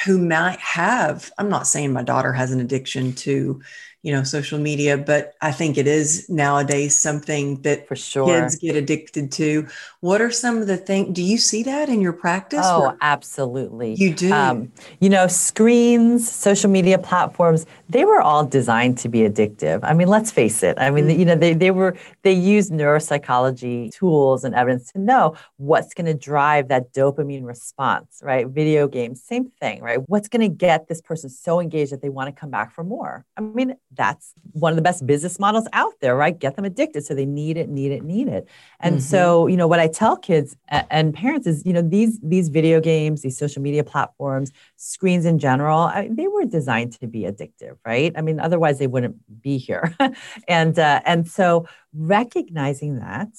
[0.06, 3.62] who might have i'm not saying my daughter has an addiction to
[4.04, 8.26] you know social media but i think it is nowadays something that For sure.
[8.26, 9.68] kids get addicted to
[10.02, 13.94] what are some of the things do you see that in your practice Oh, absolutely.
[13.94, 19.20] you do Um, you know, screens, social media platforms, they were all designed to be
[19.20, 19.80] addictive.
[19.84, 20.76] I mean, let's face it.
[20.80, 21.20] I mean, Mm.
[21.20, 26.08] you know, they, they were, they used neuropsychology tools and evidence to know what's going
[26.08, 28.48] to drive that dopamine response, right?
[28.48, 30.00] Video games, same thing, right?
[30.08, 32.84] What's going to get this person so engaged that they want to come back for
[32.84, 33.26] more?
[33.38, 36.38] I mean, that's one of the best business models out there, right?
[36.38, 37.06] Get them addicted.
[37.06, 38.48] So they need it, need it, need it.
[38.80, 39.02] And Mhm.
[39.02, 42.80] so, you know, what I tell kids and parents is, you know, these these video
[42.80, 47.78] games, these social media platforms, screens in general, I, they were designed to be addictive,
[47.86, 48.12] right?
[48.16, 49.96] I mean, otherwise they wouldn't be here.
[50.48, 53.30] and uh, and so recognizing that,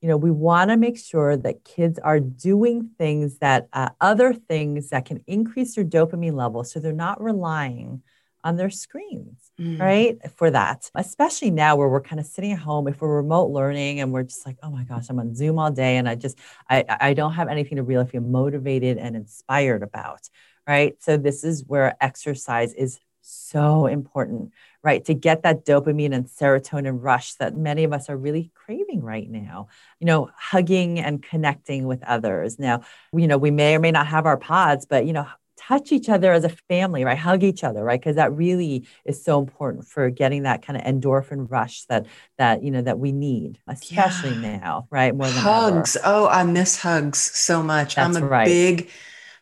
[0.00, 4.32] you know, we want to make sure that kids are doing things that uh, other
[4.32, 8.02] things that can increase their dopamine levels, so they're not relying
[8.44, 9.78] on their screens Mm.
[9.78, 10.90] right for that.
[10.94, 14.22] Especially now where we're kind of sitting at home if we're remote learning and we're
[14.22, 16.38] just like oh my gosh i'm on zoom all day and i just
[16.70, 20.28] i i don't have anything to really feel motivated and inspired about
[20.66, 20.94] right?
[21.02, 25.04] So this is where exercise is so important right?
[25.04, 29.28] To get that dopamine and serotonin rush that many of us are really craving right
[29.28, 29.68] now.
[29.98, 32.58] You know hugging and connecting with others.
[32.58, 32.80] Now
[33.12, 35.26] you know we may or may not have our pods but you know
[35.70, 37.18] touch each other as a family, right?
[37.18, 38.00] Hug each other, right?
[38.00, 42.06] Because that really is so important for getting that kind of endorphin rush that
[42.38, 44.36] that you know that we need, especially Yeah.
[44.36, 45.14] now, right?
[45.14, 45.96] More than hugs.
[45.96, 46.00] ever.
[46.04, 47.96] Oh, I miss hugs so much.
[47.96, 48.44] That's I'm a right.
[48.44, 48.90] big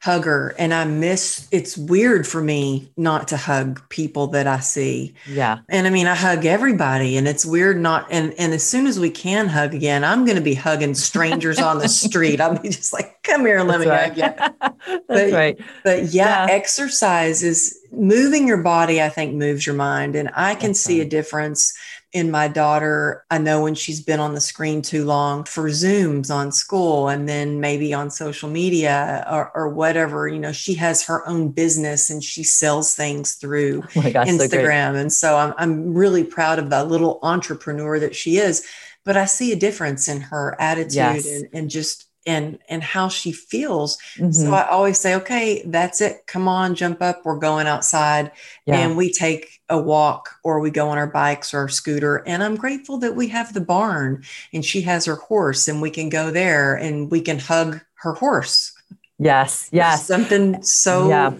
[0.01, 5.15] hugger and I miss it's weird for me not to hug people that I see.
[5.29, 8.87] Yeah, And I mean I hug everybody and it's weird not and and as soon
[8.87, 12.41] as we can hug again, I'm gonna be hugging strangers on the street.
[12.41, 14.19] I'll be just like, come here and let that's me right.
[14.61, 14.99] hug you.
[15.09, 15.61] that's But- right.
[15.83, 16.53] But yeah, Yeah.
[16.55, 20.15] exercise is moving your body, I think, moves your mind.
[20.15, 21.75] And I can That's see a difference
[22.13, 23.25] in my daughter.
[23.31, 27.29] I know when she's been on the screen too long for Zooms on school and
[27.29, 32.09] then maybe on social media or, or whatever, you know, she has her own business
[32.11, 34.39] and she sells things through Oh gosh, so.
[34.39, 34.97] Instagram.
[34.97, 38.65] and so I'm, I'm really proud of the little entrepreneur that she is.
[39.05, 41.27] But I see a difference in her attitude Yes.
[41.27, 43.97] and, and just and and how she feels.
[44.19, 44.35] Mhm.
[44.35, 46.27] So I always say, okay, that's it.
[46.27, 47.23] Come on, jump up.
[47.25, 48.31] We're going outside.
[48.67, 48.77] yeah.
[48.77, 52.23] And we take a walk or we go on our bikes or our scooter.
[52.27, 54.23] And I'm grateful that we have the barn
[54.53, 58.13] and she has her horse and we can go there and we can hug her
[58.15, 58.73] horse.
[59.19, 60.07] yes, yes.
[60.07, 61.33] Something so Yeah.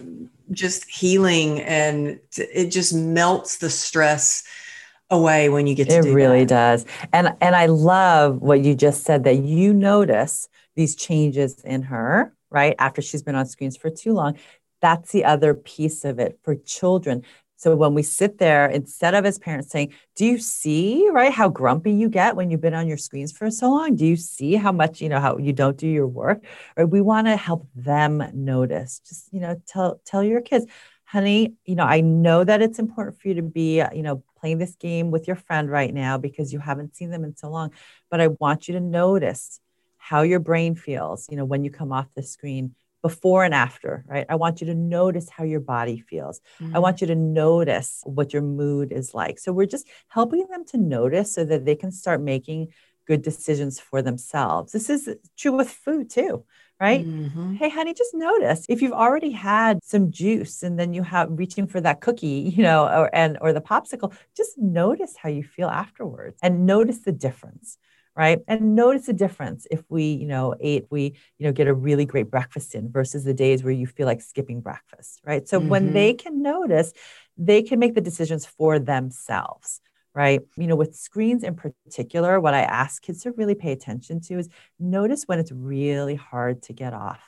[0.51, 4.43] just healing and it just melts the stress
[5.09, 6.45] away when you get to It really that.
[6.45, 6.85] does.
[7.13, 12.33] And and I love what you just said that you notice these changes in her,
[12.49, 12.75] right?
[12.79, 14.37] After she's been on screens for too long.
[14.81, 17.23] That's the other piece of it for children
[17.57, 21.49] So when we sit there, instead of as parents saying, Do you see, right, how
[21.49, 23.95] grumpy you get when you've been on your screens for so long?
[23.95, 26.43] Do you see how much, you know, how you don't do your work?
[26.77, 29.01] Or we want to help them notice.
[29.07, 30.65] Just, you know, tell tell your kids,
[31.05, 34.57] honey, you know, I know that it's important for you to be, you know, playing
[34.57, 37.71] this game with your friend right now because you haven't seen them in so long.
[38.09, 39.59] But I want you to notice
[39.97, 44.03] how your brain feels, you know, when you come off the screen before and after,
[44.07, 44.25] right?
[44.27, 46.41] I want you to notice how your body feels.
[46.59, 46.75] Mm-hmm.
[46.75, 49.39] I want you to notice what your mood is like.
[49.39, 52.69] So we're just helping them to notice so that they can start making
[53.07, 54.71] good decisions for themselves.
[54.71, 56.45] This is true with food too,
[56.79, 57.05] right?
[57.05, 57.55] Mm-hmm.
[57.55, 61.67] Hey, honey, just notice if you've already had some juice and then you have reaching
[61.67, 65.69] for that cookie, you know, or and or the popsicle, just notice how you feel
[65.69, 67.77] afterwards and notice the difference
[68.15, 71.73] right and notice the difference if we you know ate we you know get a
[71.73, 75.59] really great breakfast in versus the days where you feel like skipping breakfast right so
[75.59, 75.69] mm-hmm.
[75.69, 76.91] when they can notice
[77.37, 79.79] they can make the decisions for themselves
[80.19, 80.41] right?
[80.57, 84.37] You know with screens in particular what i ask kids to really pay attention to
[84.37, 87.21] is notice when it's really hard to get off.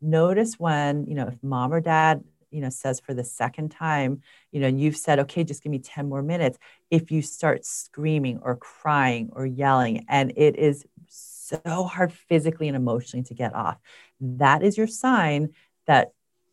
[0.00, 4.22] Notice when you know if mom or dad you know says for the second time
[4.50, 6.58] you know and you've said okay just give me 10 more minutes
[6.90, 12.76] if you start screaming or crying or yelling and it is so hard physically and
[12.78, 13.76] emotionally to get off
[14.20, 15.50] that is your sign
[15.86, 16.12] that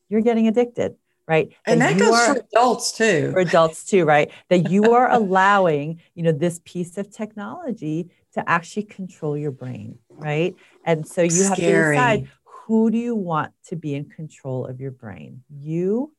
[0.09, 0.95] you're getting addicted
[1.27, 1.51] right?
[1.65, 3.31] And that, that goes are, for adults too.
[3.31, 4.31] For adults too right?
[4.49, 9.97] That you are allowing you know this piece of technology to actually control your brain
[10.09, 10.55] right?
[10.85, 11.47] And so you Scary.
[11.49, 16.13] have to decide who do you want to be in control of your brain you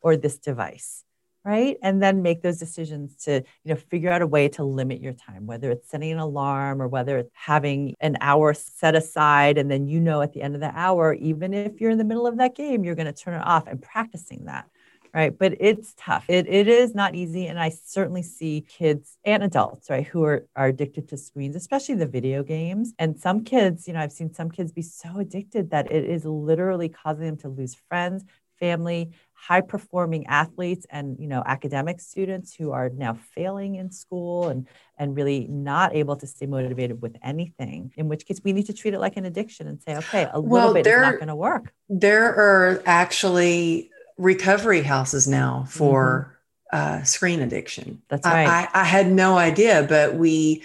[0.00, 1.04] or this device
[1.44, 1.76] right?
[1.82, 5.12] And then make those decisions to you know figure out a way to limit your
[5.12, 9.58] time whether it's setting an alarm or whether it's having an hour set aside.
[9.58, 12.04] And then you know at the end of the hour even if you're in the
[12.04, 14.68] middle of that game you're going to turn it off and practicing that
[15.14, 15.36] right?
[15.36, 16.24] But it's tough.
[16.28, 17.46] It, it is not easy.
[17.46, 21.96] And i certainly see kids and adults right who are, are addicted to screens especially
[21.96, 22.94] the video games.
[22.98, 26.24] And some kids you know i've seen some kids be so addicted that it is
[26.24, 28.24] literally causing them to lose friends
[28.58, 29.10] family
[29.48, 34.68] high performing athletes and you know academic students who are now failing in school and
[34.98, 38.72] and really not able to stay motivated with anything in which case we need to
[38.72, 41.26] treat it like an addiction and say okay a well, little bit is not going
[41.28, 46.36] to work there are actually recovery houses now for
[46.72, 47.00] mm-hmm.
[47.00, 48.02] uh, screen addiction.
[48.08, 48.46] That's right.
[48.46, 50.62] I, I, I, had no idea, but we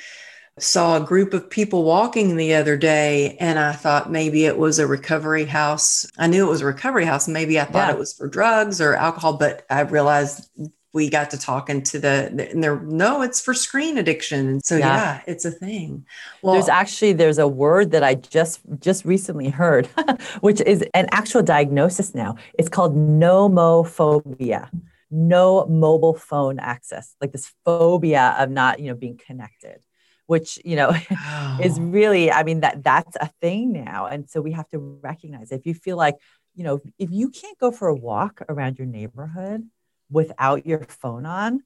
[0.59, 4.79] saw a group of people walking the other day, and I thought maybe it was
[4.79, 6.05] a recovery house.
[6.17, 7.27] I knew it was a recovery house.
[7.27, 7.93] Maybe I thought yeah.
[7.93, 10.49] it was for drugs or alcohol, but I realized
[10.93, 14.77] we got to talking to the and they're no it's for screen addiction and so
[14.77, 16.03] yeah, yeah it's a thing
[16.41, 19.85] well there's actually there's a word that i just just recently heard
[20.41, 24.69] which is an actual diagnosis now it's called nomophobia
[25.11, 29.79] no mobile phone access like this phobia of not you know being connected
[30.27, 31.57] which you know oh.
[31.63, 35.51] is really i mean that that's a thing now and so we have to recognize
[35.51, 36.15] if you feel like
[36.55, 39.67] you know if you can't go for a walk around your neighborhood
[40.09, 41.63] without your phone on,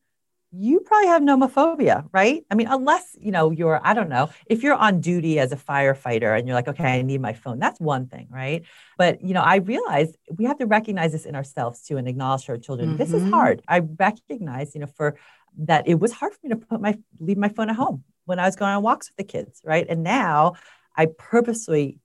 [0.54, 2.44] you probably have nomophobia, right?
[2.52, 5.56] I mean, unless, you know, you're, I don't know, if you're on duty as a
[5.56, 8.64] firefighter and you're like, okay, I need my phone, that's one thing, right?
[8.98, 12.46] But, you know, I realize we have to recognize this in ourselves too and acknowledge
[12.46, 12.98] to our children, mm-hmm.
[12.98, 13.32] this is mm-hmm.
[13.32, 13.62] hard.
[13.66, 15.16] I recognize, you know, for
[15.60, 18.40] that it was hard for me to put my, leave my phone at home when
[18.40, 19.86] I was going on walks with the kids, right?
[19.90, 20.54] And now
[20.96, 22.00] I purposely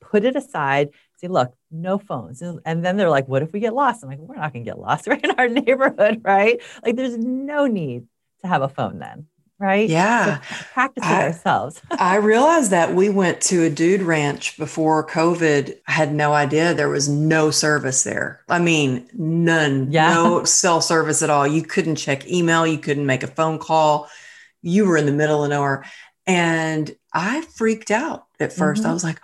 [0.00, 2.42] put it aside say, look, no phones.
[2.42, 4.04] And then they're like, what if we get lost?
[4.04, 6.60] I'm like, we're not going to get lost right in our neighborhood, right?
[6.84, 8.06] Like, there's no need
[8.42, 9.26] to have a phone then.
[9.58, 9.88] Right.
[9.88, 10.40] Yeah.
[10.40, 11.80] So practice it ourselves.
[11.92, 15.76] I realized that we went to a dude ranch before COVID.
[15.86, 18.42] I had no idea there was no service there.
[18.48, 20.12] I mean, none, yeah.
[20.12, 21.46] no cell service at all.
[21.46, 24.08] You couldn't check email, you couldn't make a phone call.
[24.64, 25.84] You were in the middle of nowhere.
[26.26, 28.86] And I freaked out at 1st mm-hmm.
[28.86, 29.20] I was like,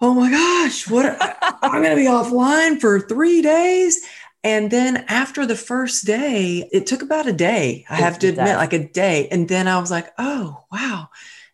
[0.00, 1.16] oh my gosh, what
[1.62, 4.04] I'm going to be offline for three days.
[4.44, 7.86] And then after the first day, it took about a day.
[7.88, 9.28] I have to admit, like a day.
[9.30, 11.08] And then I was like, oh, wow.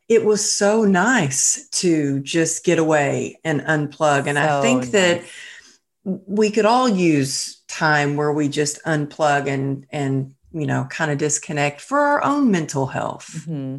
[0.08, 4.26] It was so nice to just get away and unplug.
[4.26, 4.90] And so I think nice.
[4.92, 5.24] that
[6.04, 11.18] we could all use time where we just unplug and, and, you know, kind of
[11.18, 13.30] disconnect for our own mental health.
[13.40, 13.76] Mm-hmm.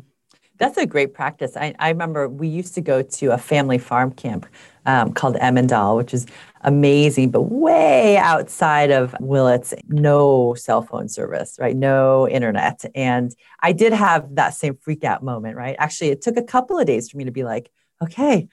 [0.57, 1.55] That's a great practice.
[1.55, 4.45] I, I remember we used to go to a family farm camp
[4.85, 6.25] um, called Emandal, which is
[6.61, 11.75] amazing, but way outside of Willits, no cell phone service, right?
[11.75, 12.83] No internet.
[12.93, 15.77] And I did have that same freak out moment, right?
[15.79, 17.71] Actually, it took a couple of days for me to be like,
[18.03, 18.49] okay,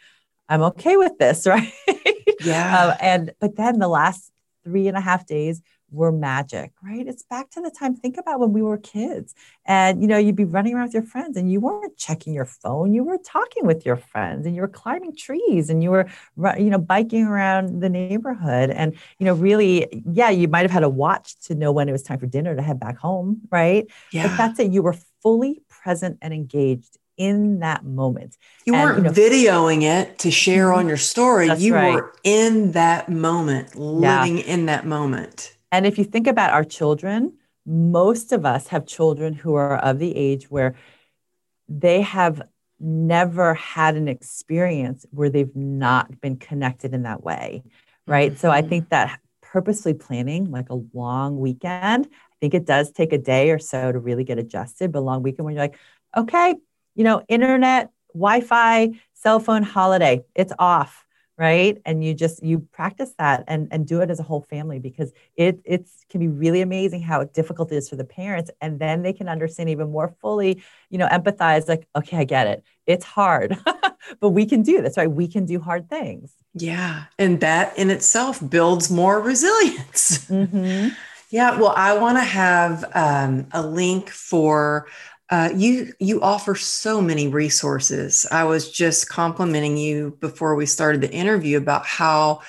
[0.49, 1.73] I'm okay with this, right?
[2.41, 2.85] Yeah.
[2.85, 4.31] um, and but then the last
[4.65, 5.61] three and a half days
[5.91, 7.07] were magic, right?
[7.07, 7.95] It's back to the time.
[7.95, 9.35] Think about when we were kids
[9.65, 12.45] and, you know, you'd be running around with your friends and you weren't checking your
[12.45, 12.93] phone.
[12.93, 16.07] You were talking with your friends and you were climbing trees and you were,
[16.59, 18.71] you know, biking around the neighborhood.
[18.71, 21.93] And, you know, really, yeah, you might have had a watch to know when it
[21.93, 23.87] was time for dinner to head back home, right?
[24.13, 24.29] Yeah.
[24.29, 24.73] But that's it.
[24.73, 28.37] You were fully present and engaged in that moment.
[28.67, 30.81] You And, weren't you know, videoing it to share mm-hmm.
[30.81, 31.51] on your story.
[31.57, 31.95] You right.
[31.95, 35.56] were in that moment, living in that moment.
[35.73, 37.35] And if you think about our children,
[37.67, 40.75] most of us have children who are of the age where
[41.69, 42.43] they have
[42.79, 47.63] never had an experience where they've not been connected in that way.
[48.07, 48.39] Right.
[48.39, 48.69] So I Mhm.
[48.69, 53.51] think that purposely planning like a long weekend, I think it does take a day
[53.51, 55.77] or so to really get adjusted, but a long weekend when you're like,
[56.17, 56.55] okay,
[56.95, 61.06] you know, internet, Wi Fi, cell phone holiday, it's off
[61.39, 64.79] right and you just you practice that and and do it as a whole family
[64.79, 68.79] because it it's can be really amazing how difficult it is for the parents and
[68.79, 72.63] then they can understand even more fully you know empathize like okay i get it
[72.87, 73.57] it's hard
[74.21, 77.05] but we can do this right we can do hard things Yeah.
[77.19, 80.27] And that in itself builds more resilience.
[80.29, 80.89] mm-hmm.
[81.31, 84.87] Yeah, well, I want to have um, a link for
[85.31, 85.93] uh, you.
[85.99, 88.27] You offer so many resources.
[88.31, 92.43] I was just complimenting you before we started the interview about how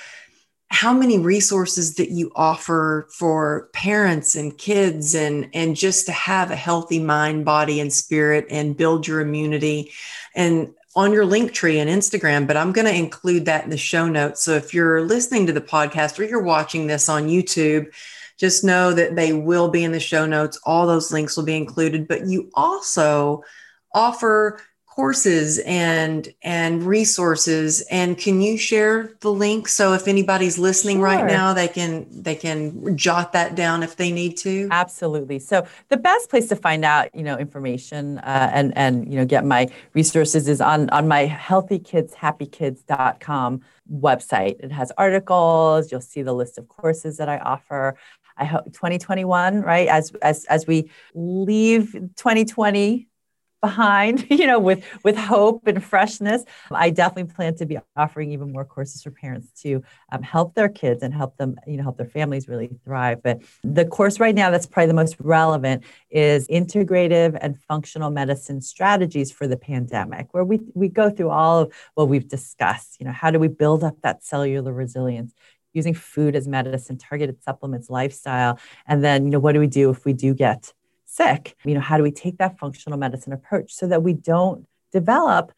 [0.70, 6.52] how many resources that you offer for parents and kids and and just to have
[6.52, 9.92] a healthy mind body and spirit and build your immunity
[10.36, 13.78] and on your link tree and instagram but i'm going to include that in the
[13.78, 17.88] show notes so if you're listening to the podcast or you're watching this on youtube
[18.38, 20.60] just know that they will be in the show notes.
[20.64, 23.44] All those links will be included, but you also
[23.94, 24.60] offer
[24.98, 31.28] courses and and resources and can you share the link so if anybody's listening right
[31.28, 35.38] now they can they can jot that down if they need to Absolutely.
[35.40, 39.26] So the best place to find out, you know, information uh, and and you know
[39.26, 43.62] get my resources is on on my healthykidshappykids.com
[43.92, 44.60] website.
[44.60, 45.92] It has articles.
[45.92, 47.96] You'll see the list of courses that I offer.
[48.38, 49.88] I hope 2021, right?
[49.88, 53.08] As as as we leave 2020
[53.62, 58.52] behind, you know, with with hope and freshness, I definitely plan to be offering even
[58.52, 61.98] more courses for parents to um, help their kids and help them, you know, help
[61.98, 63.24] their families really thrive.
[63.24, 68.62] But the course right now that's probably the most relevant is integrative and functional medicine
[68.62, 72.98] strategies for the pandemic, where we we go through all of what we've discussed.
[73.00, 75.34] You know, how do we build up that cellular resilience?
[75.74, 79.89] Using food as medicine, targeted supplements, lifestyle, and then you know what do we do
[79.89, 80.74] if we do get
[81.05, 81.55] sick?
[81.65, 85.51] You know, how do we take that functional medicine approach so that we don't develop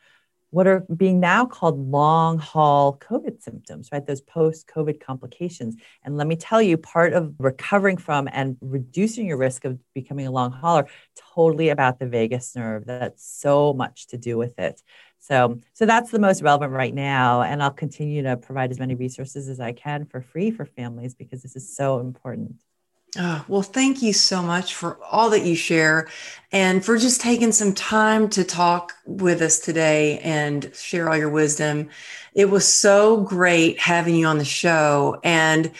[0.51, 4.05] what are being now called long haul COVID symptoms, right?
[4.05, 5.75] Those post COVID complications.
[6.03, 10.25] And let me tell you, part of recovering from and reducing your risk of becoming
[10.25, 10.87] a long hauler,
[11.35, 12.85] totally about the vagus nerve.
[12.85, 14.81] That's so much to do with it.
[15.19, 17.41] So, so that's the most relevant right now.
[17.41, 21.13] And I'll continue to provide as many resources as I can for free for families
[21.13, 22.55] because this is so important.
[23.17, 26.07] Oh, well, thank you so much for all that you share
[26.51, 31.29] and for just taking some time to talk with us today and share all your
[31.29, 31.89] wisdom.
[32.35, 35.19] It was so great having you on the show.
[35.23, 35.71] And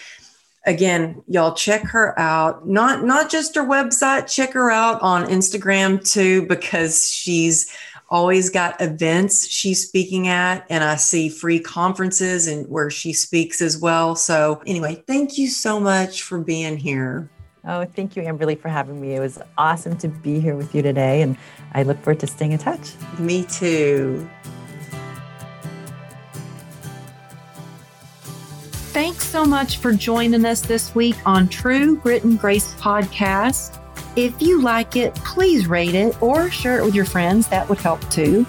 [0.66, 2.68] again, y'all check her out.
[2.68, 7.72] Not not just her website, check her out on Instagram too, because she's
[8.10, 13.62] always got events she's speaking at and i see free conferences and where she speaks
[13.62, 17.30] as well so anyway thank you so much for being here
[17.66, 19.16] Oh, thank you, Amberly, for having me.
[19.16, 21.36] It was awesome to be here with you today, and
[21.74, 22.93] I look forward to staying in touch.
[23.20, 24.28] me too
[28.91, 33.78] Thanks so much for joining us this week on True Grit and Grace podcast.
[34.20, 37.47] If you like it, please rate it or share it with your friends.
[37.47, 38.45] That would help too.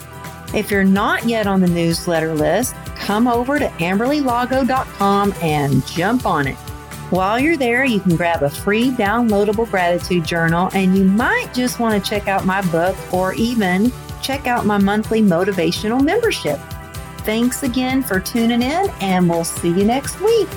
[0.52, 6.48] If you're not yet on the newsletter list, come over to amberlylago.com and jump on
[6.48, 6.56] it.
[7.10, 11.78] While you're there, you can grab a free downloadable gratitude journal and you might just
[11.78, 13.92] want to check out my book or even
[14.24, 16.58] check out my monthly motivational membership.
[17.18, 20.48] Thanks again for tuning in, and we'll see you next week.